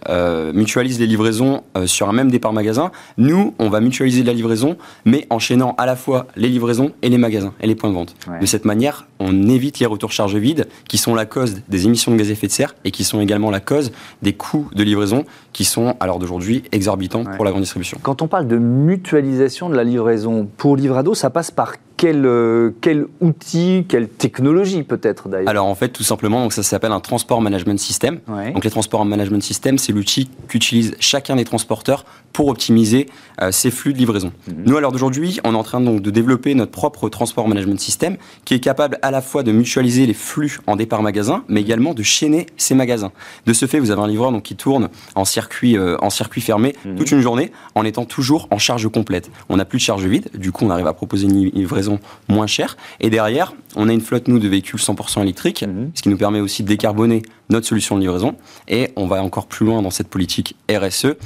mutualisent 0.55 1.01
les 1.01 1.07
livraisons 1.07 1.63
sur 1.89 1.98
un 2.07 2.13
même 2.13 2.31
départ 2.31 2.53
magasin. 2.53 2.91
Nous, 3.17 3.55
on 3.59 3.69
va 3.69 3.81
mutualiser 3.81 4.23
la 4.23 4.33
livraison, 4.33 4.77
mais 5.05 5.27
enchaînant 5.31 5.75
à 5.79 5.87
la 5.87 5.97
fois 5.97 6.27
les 6.37 6.49
livraisons 6.49 6.93
et 7.03 7.09
les 7.09 7.19
magasins 7.19 7.55
et 7.61 7.67
les 7.67 7.75
points 7.75 7.91
de 7.91 7.95
vente. 7.95 8.15
De 8.41 8.47
cette 8.47 8.65
manière, 8.65 9.07
on 9.21 9.49
évite 9.49 9.79
les 9.79 9.87
retours 9.87 10.13
charges 10.13 10.37
vides 10.37 10.69
qui 10.89 10.99
sont 10.99 11.15
la 11.15 11.27
cause 11.27 11.63
des 11.69 11.87
émissions 11.87 12.13
de 12.13 12.17
gaz 12.17 12.29
à 12.29 12.33
effet 12.33 12.47
de 12.47 12.53
serre 12.53 12.75
et 12.85 12.91
qui 12.91 13.05
sont 13.05 13.21
également 13.21 13.51
la 13.51 13.61
cause 13.61 13.91
des 14.23 14.33
coûts 14.33 14.69
de 14.75 14.83
livraison 14.83 15.25
qui 15.53 15.65
sont, 15.65 15.97
à 15.99 16.07
l'heure 16.07 16.19
d'aujourd'hui, 16.19 16.63
exorbitants 16.73 17.25
pour 17.25 17.45
la 17.45 17.51
grande 17.51 17.63
distribution. 17.63 17.99
Quand 18.03 18.23
on 18.23 18.29
parle 18.29 18.47
de 18.47 18.59
mutualisation 18.59 19.69
de 19.69 19.75
la 19.75 19.85
livraison 19.85 20.49
pour 20.57 20.77
Livrado, 20.77 21.15
ça 21.15 21.31
passe 21.31 21.51
par 21.51 21.75
quel, 21.99 22.25
euh, 22.25 22.71
quel 22.81 23.07
outil, 23.21 23.85
quelle 23.89 24.09
technologie 24.09 24.85
peut-être 24.85 25.29
d'ailleurs 25.29 25.49
Alors 25.49 25.67
en 25.67 25.75
fait, 25.75 25.89
tout 25.89 26.05
simplement, 26.05 26.43
donc 26.43 26.53
ça 26.53 26.63
s'appelle 26.63 26.93
un 26.93 27.01
transport 27.01 27.43
management 27.43 27.79
system. 27.79 28.21
Donc 28.55 28.65
les 28.65 28.71
transports 28.71 29.05
management 29.05 29.43
system, 29.43 29.77
c'est 29.77 29.93
l'outil 29.93 30.31
qu'utilise 30.47 30.95
chacun 31.01 31.37
des 31.37 31.45
transporteurs 31.45 32.05
pour 32.33 32.49
optimiser 32.49 33.09
euh, 33.43 33.51
ces 33.51 33.71
flux 33.71 33.93
de 33.93 33.99
livraison. 33.99 34.33
Mhm. 34.47 34.55
Nous, 34.67 34.77
à 34.77 34.81
l'heure 34.81 34.93
d'aujourd'hui, 34.93 35.41
on 35.45 35.55
est 35.55 35.57
en 35.57 35.63
train 35.63 35.81
donc 35.81 36.01
de 36.01 36.11
développer 36.11 36.55
notre 36.55 36.71
propre 36.71 37.09
transport 37.09 37.49
management 37.49 37.81
system 37.81 38.17
qui 38.45 38.55
est 38.55 38.61
capable 38.61 38.99
à 39.03 39.11
la 39.11 39.21
fois 39.21 39.43
de 39.43 39.51
mutualiser 39.51 40.07
les 40.07 40.15
flux 40.15 40.61
en 40.69 40.77
départ 40.77 41.03
magasin, 41.03 41.43
mais 41.49 41.61
également 41.61 41.95
de 41.95 42.03
chaîner 42.05 42.47
ces 42.57 42.77
magasins. 42.77 43.11
De 43.47 43.53
ce 43.53 43.67
fait, 43.67 43.81
vous 43.81 43.91
avez 43.91 44.03
un 44.03 44.09
livreur 44.09 44.31
donc, 44.31 44.45
qui 44.45 44.55
tourne 44.55 44.89
en 45.17 45.25
circuit, 45.25 45.77
euh, 45.77 45.97
en 46.01 46.11
circuit 46.11 46.43
fermé 46.43 46.77
mhm. 46.85 46.95
toute 46.95 47.11
une 47.11 47.21
journée 47.21 47.51
en 47.75 47.85
étant 47.85 48.05
toujours 48.05 48.47
en 48.53 48.59
charge 48.59 48.89
complète. 48.89 49.31
On 49.49 49.57
n'a 49.57 49.65
plus 49.65 49.79
de 49.79 49.83
charge 49.83 50.05
vide, 50.05 50.29
du 50.35 50.53
coup, 50.53 50.65
on 50.65 50.71
arrive 50.71 50.87
à 50.87 50.93
proposer 50.93 51.27
une 51.27 51.51
livraison 51.51 51.88
moins 52.29 52.47
chère. 52.47 52.77
Et 53.01 53.11
derrière, 53.11 53.55
on 53.77 53.89
a 53.89 53.93
une 53.93 54.01
flotte, 54.01 54.29
nous, 54.29 54.39
de 54.39 54.49
véhicules 54.49 54.81
100% 54.81 55.23
électriques, 55.23 55.63
mhm. 55.63 55.91
ce 55.95 56.03
qui 56.03 56.09
nous 56.09 56.17
permet 56.17 56.41
aussi 56.41 56.63
de 56.63 56.69
décarboner 56.69 57.23
notre 57.51 57.67
solution 57.67 57.97
de 57.97 58.01
livraison. 58.01 58.37
Et 58.69 58.91
on 58.97 59.07
va 59.07 59.23
encore 59.23 59.47
plus 59.47 59.65
loin 59.65 59.83
dans 59.83 59.91
cette 59.91 60.09
politique 60.09 60.57
RSE 60.71 61.17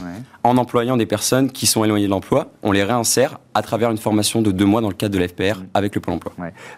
en 0.44 0.57
employant 0.57 0.96
des 0.96 1.07
personnes 1.07 1.51
qui 1.51 1.66
sont 1.66 1.85
éloignées 1.85 2.07
de 2.07 2.11
l'emploi. 2.11 2.51
On 2.62 2.72
les 2.72 2.85
réinsère 2.85 3.38
à 3.55 3.62
travers 3.62 3.90
une 3.90 3.98
formation 3.98 4.42
de 4.42 4.51
deux 4.51 4.64
mois 4.64 4.81
dans 4.81 4.88
le 4.88 4.94
cadre 4.94 5.16
de 5.16 5.22
l'FPR 5.22 5.59
mmh. 5.59 5.66
avec 5.75 5.94
le 5.94 6.01
Pôle 6.01 6.14
emploi. 6.14 6.33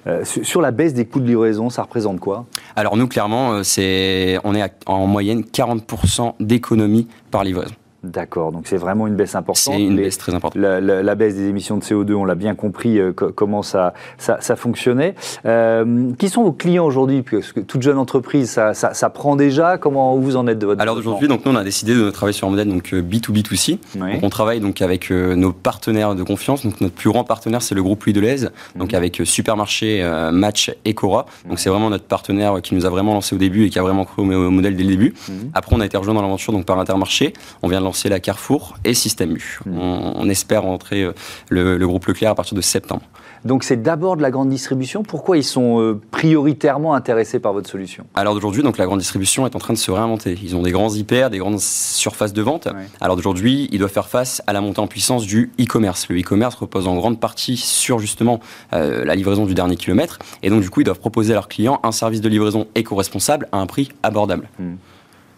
Euh, 0.06 0.24
sur 0.24 0.60
la 0.60 0.70
baisse 0.70 0.94
des 0.94 1.06
coûts 1.06 1.20
de 1.20 1.26
livraison, 1.26 1.70
ça 1.70 1.82
représente 1.82 2.20
quoi? 2.20 2.46
Alors 2.76 2.96
nous, 2.96 3.06
clairement, 3.06 3.52
euh, 3.52 3.62
c'est, 3.62 4.38
on 4.44 4.54
est 4.54 4.72
en 4.86 5.06
moyenne 5.06 5.42
40% 5.42 6.34
d'économie 6.40 7.08
par 7.30 7.44
livraison. 7.44 7.74
D'accord, 8.04 8.52
donc 8.52 8.66
c'est 8.66 8.76
vraiment 8.76 9.06
une 9.06 9.14
baisse 9.14 9.34
importante. 9.34 9.74
C'est 9.74 9.82
une 9.82 9.96
baisse 9.96 10.18
très 10.18 10.34
importante. 10.34 10.60
La, 10.60 11.14
baisse 11.14 11.36
des 11.36 11.48
émissions 11.48 11.78
de 11.78 11.82
CO2, 11.82 12.12
on 12.12 12.24
l'a 12.24 12.34
bien 12.34 12.54
compris 12.54 12.98
euh, 12.98 13.12
comment 13.12 13.62
ça, 13.62 13.94
ça, 14.18 14.56
fonctionnait. 14.56 15.14
Euh, 15.46 16.12
qui 16.18 16.28
sont 16.28 16.42
vos 16.42 16.52
clients 16.52 16.84
aujourd'hui? 16.84 17.22
Parce 17.22 17.52
que 17.52 17.60
toute 17.60 17.80
jeune 17.80 17.96
entreprise, 17.96 18.50
ça, 18.50 18.74
ça, 18.74 19.10
prend 19.10 19.36
déjà. 19.36 19.78
Comment 19.78 20.16
vous 20.16 20.36
en 20.36 20.46
êtes 20.46 20.58
de 20.58 20.66
votre 20.66 20.82
Alors 20.82 20.98
aujourd'hui, 20.98 21.28
donc 21.28 21.46
nous 21.46 21.52
on 21.52 21.56
a 21.56 21.64
décidé 21.64 21.94
de 21.94 22.10
travailler 22.10 22.36
sur 22.36 22.46
un 22.46 22.50
modèle 22.50 22.68
donc 22.68 22.92
B2B2C. 22.92 23.78
Euh, 23.96 24.18
on 24.22 24.28
travaille 24.28 24.60
donc 24.60 24.82
avec 24.82 25.10
nos 25.10 25.52
partenaires 25.52 26.14
de 26.14 26.22
confiance. 26.22 26.64
Donc 26.64 26.80
notre 26.82 26.94
plus 26.94 27.10
grand 27.10 27.24
partenaire, 27.24 27.62
c'est 27.62 27.74
le 27.74 27.82
groupe 27.82 28.04
Louis 28.04 28.12
Deleuze, 28.12 28.50
donc 28.76 28.92
mhm. 28.92 28.98
avec 28.98 29.22
Supermarché, 29.24 30.06
Match 30.30 30.74
et 30.84 30.92
Cora. 30.92 31.24
Donc 31.48 31.58
c'est 31.58 31.70
vraiment 31.70 31.88
notre 31.88 32.04
partenaire 32.04 32.60
qui 32.60 32.74
nous 32.74 32.84
a 32.84 32.90
vraiment 32.90 33.14
lancé 33.14 33.34
au 33.34 33.38
début 33.38 33.64
et 33.64 33.70
qui 33.70 33.78
a 33.78 33.82
vraiment 33.82 34.04
cru 34.04 34.22
au, 34.22 34.50
modèle 34.50 34.76
dès 34.76 34.82
le 34.82 34.90
début. 34.90 35.14
Mhm. 35.28 35.50
Après, 35.54 35.74
on 35.74 35.80
a 35.80 35.86
été 35.86 35.96
rejoint 35.96 36.14
dans 36.14 36.22
l'aventure 36.22 36.52
donc 36.52 36.66
par 36.66 36.78
Intermarché. 36.78 37.32
On 37.62 37.68
vient 37.68 37.80
de 37.80 37.84
c'est 37.96 38.08
la 38.08 38.20
Carrefour 38.20 38.76
et 38.84 38.94
Système 38.94 39.36
U. 39.36 39.60
Hmm. 39.66 39.78
On, 39.78 40.28
espère 40.28 40.64
entrer 40.64 41.02
euh, 41.02 41.12
le, 41.48 41.86
groupe 41.86 42.06
Leclerc 42.06 42.32
à 42.32 42.34
partir 42.34 42.56
de 42.56 42.60
septembre. 42.60 43.02
Donc 43.44 43.62
c'est 43.62 43.82
d'abord 43.82 44.16
de 44.16 44.22
la 44.22 44.30
grande 44.30 44.48
distribution. 44.48 45.02
Pourquoi 45.02 45.36
ils 45.36 45.44
sont 45.44 45.80
euh, 45.80 46.00
prioritairement 46.10 46.94
intéressés 46.94 47.38
par 47.38 47.52
votre 47.52 47.68
solution? 47.68 48.06
Alors 48.14 48.34
d'aujourd'hui, 48.34 48.62
donc 48.62 48.78
la 48.78 48.86
grande 48.86 49.00
distribution 49.00 49.46
est 49.46 49.54
en 49.54 49.58
train 49.58 49.74
de 49.74 49.78
se 49.78 49.90
réinventer. 49.90 50.38
Ils 50.42 50.56
ont 50.56 50.62
des 50.62 50.70
grands 50.70 50.94
hyper, 50.94 51.28
des 51.28 51.38
grandes 51.38 51.60
surfaces 51.60 52.32
de 52.32 52.40
vente. 52.40 52.68
Alors 53.00 53.16
d'aujourd'hui, 53.16 53.68
ils 53.70 53.78
doivent 53.78 53.92
faire 53.92 54.08
face 54.08 54.42
à 54.46 54.54
la 54.54 54.62
montée 54.62 54.80
en 54.80 54.86
puissance 54.86 55.26
du 55.26 55.52
e-commerce. 55.60 56.08
Le 56.08 56.18
e-commerce 56.18 56.54
repose 56.54 56.86
en 56.86 56.96
grande 56.96 57.20
partie 57.20 57.58
sur 57.58 57.98
justement 57.98 58.40
euh, 58.72 59.04
la 59.04 59.14
livraison 59.14 59.44
du 59.44 59.54
dernier 59.54 59.76
kilomètre. 59.76 60.18
Et 60.42 60.48
donc 60.48 60.62
du 60.62 60.70
coup, 60.70 60.80
ils 60.80 60.84
doivent 60.84 61.00
proposer 61.00 61.32
à 61.32 61.34
leurs 61.34 61.48
clients 61.48 61.80
un 61.82 61.92
service 61.92 62.22
de 62.22 62.28
livraison 62.30 62.66
éco-responsable 62.74 63.48
à 63.52 63.58
un 63.58 63.66
prix 63.66 63.90
abordable. 64.02 64.48
Hmm. 64.58 64.76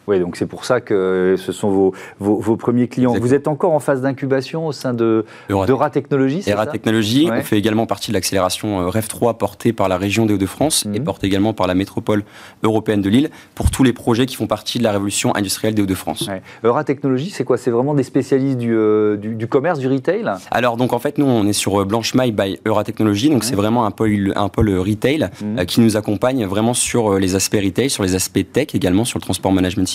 Oui, 0.07 0.21
donc 0.21 0.37
c'est 0.37 0.47
pour 0.47 0.65
ça 0.65 0.81
que 0.81 1.35
ce 1.37 1.53
sont 1.53 1.71
vos, 1.71 1.95
vos, 2.21 2.57
premiers 2.57 2.89
clients. 2.89 3.15
Vous 3.19 3.35
êtes 3.35 3.49
encore 3.49 3.73
en 3.73 3.81
phase 3.81 4.03
d'incubation 4.03 4.67
au 4.67 4.73
sein 4.73 4.95
de 4.95 5.25
Eura 5.51 5.91
Technologies, 5.91 6.43
ça 6.43 6.67
Technologies, 6.67 7.29
on 7.33 7.43
fait 7.43 7.59
également 7.59 7.87
partie 7.87 8.11
de 8.11 8.15
l'accélération 8.15 8.81
euh, 8.81 8.89
REF 8.89 9.09
3 9.09 9.39
portée 9.39 9.73
par 9.73 9.89
la 9.89 9.97
région 9.97 10.27
des 10.27 10.35
Hauts-de-France 10.35 10.87
et 10.93 10.99
mhm. 10.99 11.05
portée 11.05 11.27
également 11.27 11.53
par 11.53 11.67
la 11.67 11.75
métropole 11.75 12.25
européenne 12.63 13.03
de 13.03 13.09
Lille 13.09 13.31
pour 13.55 13.71
tous 13.71 13.83
les 13.83 13.93
projets 13.93 14.27
qui 14.27 14.37
font 14.37 14.47
partie 14.47 14.79
de 14.79 14.85
la 14.85 14.93
révolution 14.93 15.35
industrielle 15.35 15.75
des 15.75 15.83
Hauts-de-France. 15.83 16.29
Ouais. 16.29 16.43
Eura 16.65 16.85
Technologies, 16.85 17.31
c'est 17.31 17.45
quoi? 17.45 17.57
C'est 17.57 17.71
vraiment 17.71 17.95
des 17.95 18.03
spécialistes 18.03 18.59
du, 18.59 18.75
euh, 18.75 19.17
du, 19.17 19.47
commerce, 19.47 19.79
du 19.79 19.89
retail? 19.89 20.25
Alors, 20.51 20.77
donc 20.77 20.93
en 20.93 20.99
fait, 20.99 21.19
nous, 21.19 21.27
on 21.27 21.47
est 21.47 21.53
sur 21.53 21.81
euh, 21.81 21.85
Blanche 21.85 22.15
Maille 22.15 22.33
by 22.33 22.59
Eura 22.67 22.85
Technologies, 22.85 23.31
donc 23.31 23.45
c'est 23.45 23.57
vraiment 23.57 23.87
un 23.87 23.91
pôle, 23.91 24.33
un 24.37 24.49
pôle 24.49 24.71
retail 24.79 25.29
mhm. 25.43 25.67
qui 25.67 25.81
nous 25.81 25.97
accompagne 25.97 26.45
vraiment 26.47 26.75
sur 26.75 27.19
les 27.19 27.35
aspects 27.35 27.61
retail, 27.63 27.91
sur 27.91 28.03
les 28.03 28.15
aspects 28.15 28.45
tech 28.53 28.69
également, 28.75 29.05
sur 29.05 29.19
le 29.19 29.23
transport 29.23 29.53
management 29.53 29.89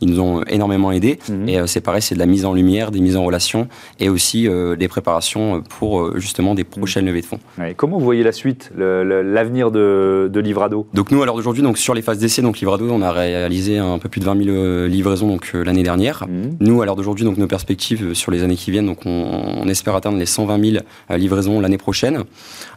ils 0.00 0.10
nous 0.10 0.20
ont 0.20 0.42
énormément 0.44 0.92
aidés. 0.92 1.18
Mhm. 1.28 1.48
Et 1.48 1.58
euh, 1.58 1.66
c'est 1.66 1.80
pareil, 1.80 2.02
c'est 2.02 2.14
de 2.14 2.20
la 2.20 2.26
mise 2.26 2.44
en 2.44 2.52
lumière, 2.52 2.90
des 2.90 3.00
mises 3.00 3.16
en 3.16 3.24
relation 3.24 3.68
et 4.00 4.08
aussi 4.08 4.48
euh, 4.48 4.76
des 4.76 4.88
préparations 4.88 5.62
pour 5.78 6.00
euh, 6.00 6.14
justement 6.16 6.54
des 6.54 6.64
prochaines 6.64 7.04
mhm. 7.04 7.08
levées 7.08 7.20
de 7.20 7.26
fonds. 7.26 7.38
comment 7.76 7.98
vous 7.98 8.04
voyez 8.04 8.22
la 8.22 8.32
suite, 8.32 8.70
l'avenir 8.76 9.70
de, 9.70 10.30
Livrado? 10.36 10.86
Donc 10.94 11.10
nous, 11.10 11.22
à 11.22 11.26
l'heure 11.26 11.36
d'aujourd'hui, 11.36 11.62
donc 11.62 11.78
sur 11.78 11.94
les 11.94 12.02
phases 12.02 12.18
d'essai, 12.18 12.42
donc 12.42 12.58
Livrado, 12.58 12.88
on 12.90 13.02
a 13.02 13.10
réalisé 13.10 13.78
un 13.78 13.98
peu 13.98 14.08
plus 14.08 14.20
de 14.20 14.26
20 14.26 14.44
000 14.44 14.86
livraisons 14.86 15.28
donc 15.28 15.52
l'année 15.54 15.82
dernière. 15.82 16.26
Mhm. 16.28 16.56
Nous, 16.60 16.82
à 16.82 16.86
l'heure 16.86 16.96
d'aujourd'hui, 16.96 17.24
donc 17.24 17.38
nos 17.38 17.46
perspectives 17.46 18.14
sur 18.14 18.30
les 18.30 18.42
années 18.42 18.56
qui 18.56 18.70
viennent, 18.70 18.86
donc 18.86 19.00
on, 19.06 19.66
espère 19.66 19.96
atteindre 19.96 20.18
les 20.18 20.26
120 20.26 20.64
000 20.64 20.84
livraisons 21.16 21.60
l'année 21.60 21.78
prochaine. 21.78 22.22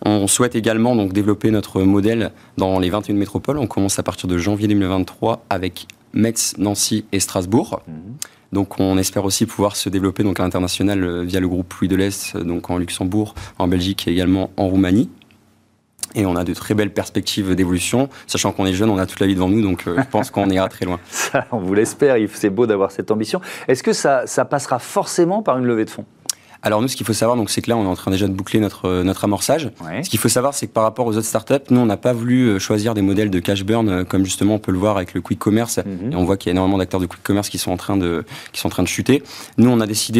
On 0.05 0.27
souhaite 0.27 0.55
également 0.55 0.95
donc 0.95 1.13
développer 1.13 1.51
notre 1.51 1.81
modèle 1.81 2.31
dans 2.57 2.79
les 2.79 2.89
21 2.89 3.15
métropoles. 3.15 3.57
On 3.59 3.67
commence 3.67 3.99
à 3.99 4.03
partir 4.03 4.27
de 4.27 4.37
janvier 4.37 4.67
2023 4.67 5.45
avec 5.49 5.87
Metz, 6.13 6.55
Nancy 6.57 7.05
et 7.11 7.19
Strasbourg. 7.19 7.81
Mhm. 7.87 8.15
Donc 8.51 8.79
on 8.79 8.97
espère 8.97 9.25
aussi 9.25 9.45
pouvoir 9.45 9.75
se 9.75 9.89
développer 9.89 10.23
donc 10.23 10.39
à 10.39 10.43
l'international 10.43 11.03
euh, 11.03 11.23
via 11.23 11.39
le 11.39 11.47
groupe 11.47 11.71
Louis 11.75 11.87
de 11.87 11.95
l'Est, 11.95 12.35
euh, 12.35 12.43
donc 12.43 12.69
en 12.69 12.77
Luxembourg, 12.77 13.35
en 13.59 13.67
Belgique 13.67 14.07
et 14.07 14.11
également 14.11 14.49
en 14.57 14.67
Roumanie. 14.67 15.09
Et 16.15 16.25
on 16.25 16.35
a 16.35 16.43
de 16.43 16.53
très 16.55 16.73
belles 16.73 16.91
perspectives 16.91 17.53
d'évolution, 17.53 18.09
sachant 18.25 18.51
qu'on 18.51 18.65
est 18.65 18.73
jeune, 18.73 18.89
on 18.89 18.97
a 18.97 19.05
toute 19.05 19.19
la 19.19 19.27
vie 19.27 19.35
devant 19.35 19.49
nous, 19.49 19.61
donc 19.61 19.85
euh, 19.85 19.95
je 19.99 20.09
pense 20.09 20.31
qu'on 20.31 20.49
ira 20.49 20.67
très 20.67 20.85
loin. 20.85 20.99
Ça, 21.09 21.45
on 21.51 21.59
vous 21.59 21.75
l'espère, 21.75 22.15
c'est 22.33 22.49
beau 22.49 22.65
d'avoir 22.65 22.89
cette 22.89 23.11
ambition. 23.11 23.41
Est-ce 23.67 23.83
que 23.83 23.93
ça, 23.93 24.25
ça 24.25 24.45
passera 24.45 24.79
forcément 24.79 25.43
par 25.43 25.59
une 25.59 25.65
levée 25.65 25.85
de 25.85 25.91
fonds? 25.91 26.05
Alors 26.61 26.81
nous, 26.81 26.89
ce 26.89 26.95
qu'il 26.97 27.05
faut 27.05 27.13
savoir, 27.13 27.37
donc, 27.37 27.49
c'est 27.49 27.61
que 27.61 27.69
là, 27.69 27.77
on 27.77 27.85
est 27.85 27.87
en 27.87 27.95
train 27.95 28.11
déjà 28.11 28.27
de 28.27 28.33
boucler 28.33 28.59
notre, 28.59 28.85
euh, 28.85 29.03
notre 29.03 29.23
amorçage. 29.23 29.71
Ce 30.03 30.09
qu'il 30.09 30.19
faut 30.19 30.27
savoir, 30.27 30.53
c'est 30.53 30.67
que 30.67 30.73
par 30.73 30.83
rapport 30.83 31.07
aux 31.07 31.15
autres 31.15 31.25
startups, 31.25 31.55
nous, 31.69 31.79
on 31.79 31.85
n'a 31.85 31.97
pas 31.97 32.11
voulu 32.11 32.47
euh, 32.47 32.59
choisir 32.59 32.93
des 32.93 33.01
modèles 33.01 33.29
de 33.29 33.39
cash 33.39 33.63
burn, 33.63 33.87
euh, 33.87 34.03
comme 34.03 34.25
justement 34.25 34.55
on 34.55 34.59
peut 34.59 34.73
le 34.73 34.77
voir 34.77 34.97
avec 34.97 35.13
le 35.13 35.21
quick 35.21 35.39
commerce. 35.39 35.77
Mhm. 35.77 36.11
Et 36.11 36.15
on 36.15 36.25
voit 36.25 36.35
qu'il 36.35 36.49
y 36.49 36.51
a 36.51 36.53
énormément 36.53 36.77
d'acteurs 36.77 36.99
de 36.99 37.05
quick 37.05 37.23
commerce 37.23 37.47
qui 37.47 37.57
sont 37.57 37.71
en 37.71 37.77
train 37.77 37.95
de, 37.95 38.25
qui 38.51 38.59
sont 38.59 38.67
en 38.67 38.71
train 38.71 38.83
de 38.83 38.89
chuter. 38.89 39.23
Nous, 39.57 39.69
on 39.69 39.79
a 39.79 39.87
décidé 39.87 40.19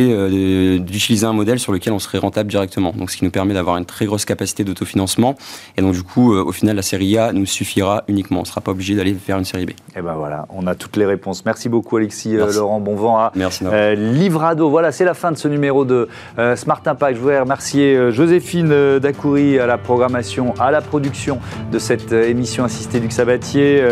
d'utiliser 0.80 1.25
un 1.25 1.34
modèle 1.34 1.60
sur 1.60 1.73
lequel 1.73 1.91
on 1.91 1.99
serait 1.99 2.17
rentable 2.19 2.49
directement. 2.49 2.93
Donc, 2.93 3.12
ce 3.12 3.17
qui 3.17 3.25
nous 3.25 3.32
permet 3.32 3.54
d'avoir 3.54 3.75
une 3.78 3.86
très 3.86 4.06
grosse 4.06 4.25
capacité 4.25 4.63
d'autofinancement. 4.63 5.36
Et 5.78 5.82
donc, 5.82 5.93
du 5.93 6.04
coup, 6.04 6.34
au 6.34 6.52
final, 6.52 6.75
la 6.75 6.82
série 6.82 7.17
A 7.17 7.34
nous 7.34 7.45
suffira 7.45 8.04
uniquement. 8.08 8.39
On 8.39 8.43
ne 8.43 8.47
sera 8.47 8.62
pas 8.62 8.71
obligé 8.71 8.95
d'aller 8.95 9.13
faire 9.13 9.38
une 9.38 9.45
série 9.45 9.65
B. 9.65 9.71
Et 9.71 9.75
eh 9.97 10.02
ben 10.02 10.13
voilà, 10.13 10.45
on 10.49 10.67
a 10.67 10.75
toutes 10.75 10.95
les 10.95 11.06
réponses. 11.06 11.43
Merci 11.45 11.67
beaucoup, 11.67 11.97
Alexis 11.97 12.34
Laurent. 12.34 12.80
Bon 12.80 12.95
vent 12.95 13.17
à 13.17 13.32
Merci, 13.36 13.65
Livrado. 13.95 14.69
Voilà, 14.69 14.91
c'est 14.91 15.06
la 15.06 15.13
fin 15.13 15.32
de 15.32 15.38
ce 15.38 15.47
numéro 15.47 15.84
de 15.84 16.08
Smart 16.56 16.82
Impact. 16.86 17.15
Je 17.15 17.22
voudrais 17.22 17.39
remercier 17.39 17.96
euh, 17.96 18.12
Joséphine 18.12 18.72
euh, 18.72 19.00
Dacoury 19.00 19.60
à 19.60 19.68
la 19.68 19.78
programmation, 19.78 20.54
à 20.60 20.72
la 20.72 20.82
production 20.82 21.39
de 21.72 21.80
cette 21.80 22.12
euh, 22.12 22.30
émission 22.30 22.63
assistée 22.63 23.00
du 23.00 23.10
Sabatier. 23.10 23.84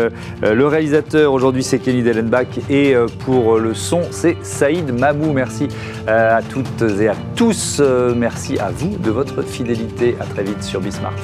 Le 0.42 0.66
réalisateur 0.66 1.32
aujourd'hui 1.32 1.62
c'est 1.62 1.78
Kenny 1.78 2.02
Dellenbach 2.02 2.46
et 2.70 2.94
pour 3.24 3.58
le 3.58 3.74
son 3.74 4.02
c'est 4.10 4.36
Saïd 4.42 4.96
Mamou. 4.98 5.32
Merci 5.32 5.68
à 6.06 6.40
toutes 6.42 6.82
et 7.00 7.08
à 7.08 7.14
tous. 7.34 7.82
Merci 8.16 8.58
à 8.58 8.70
vous 8.70 8.96
de 8.96 9.10
votre 9.10 9.42
fidélité. 9.42 10.16
À 10.20 10.24
très 10.24 10.44
vite 10.44 10.62
sur 10.62 10.80
Bismart. 10.80 11.14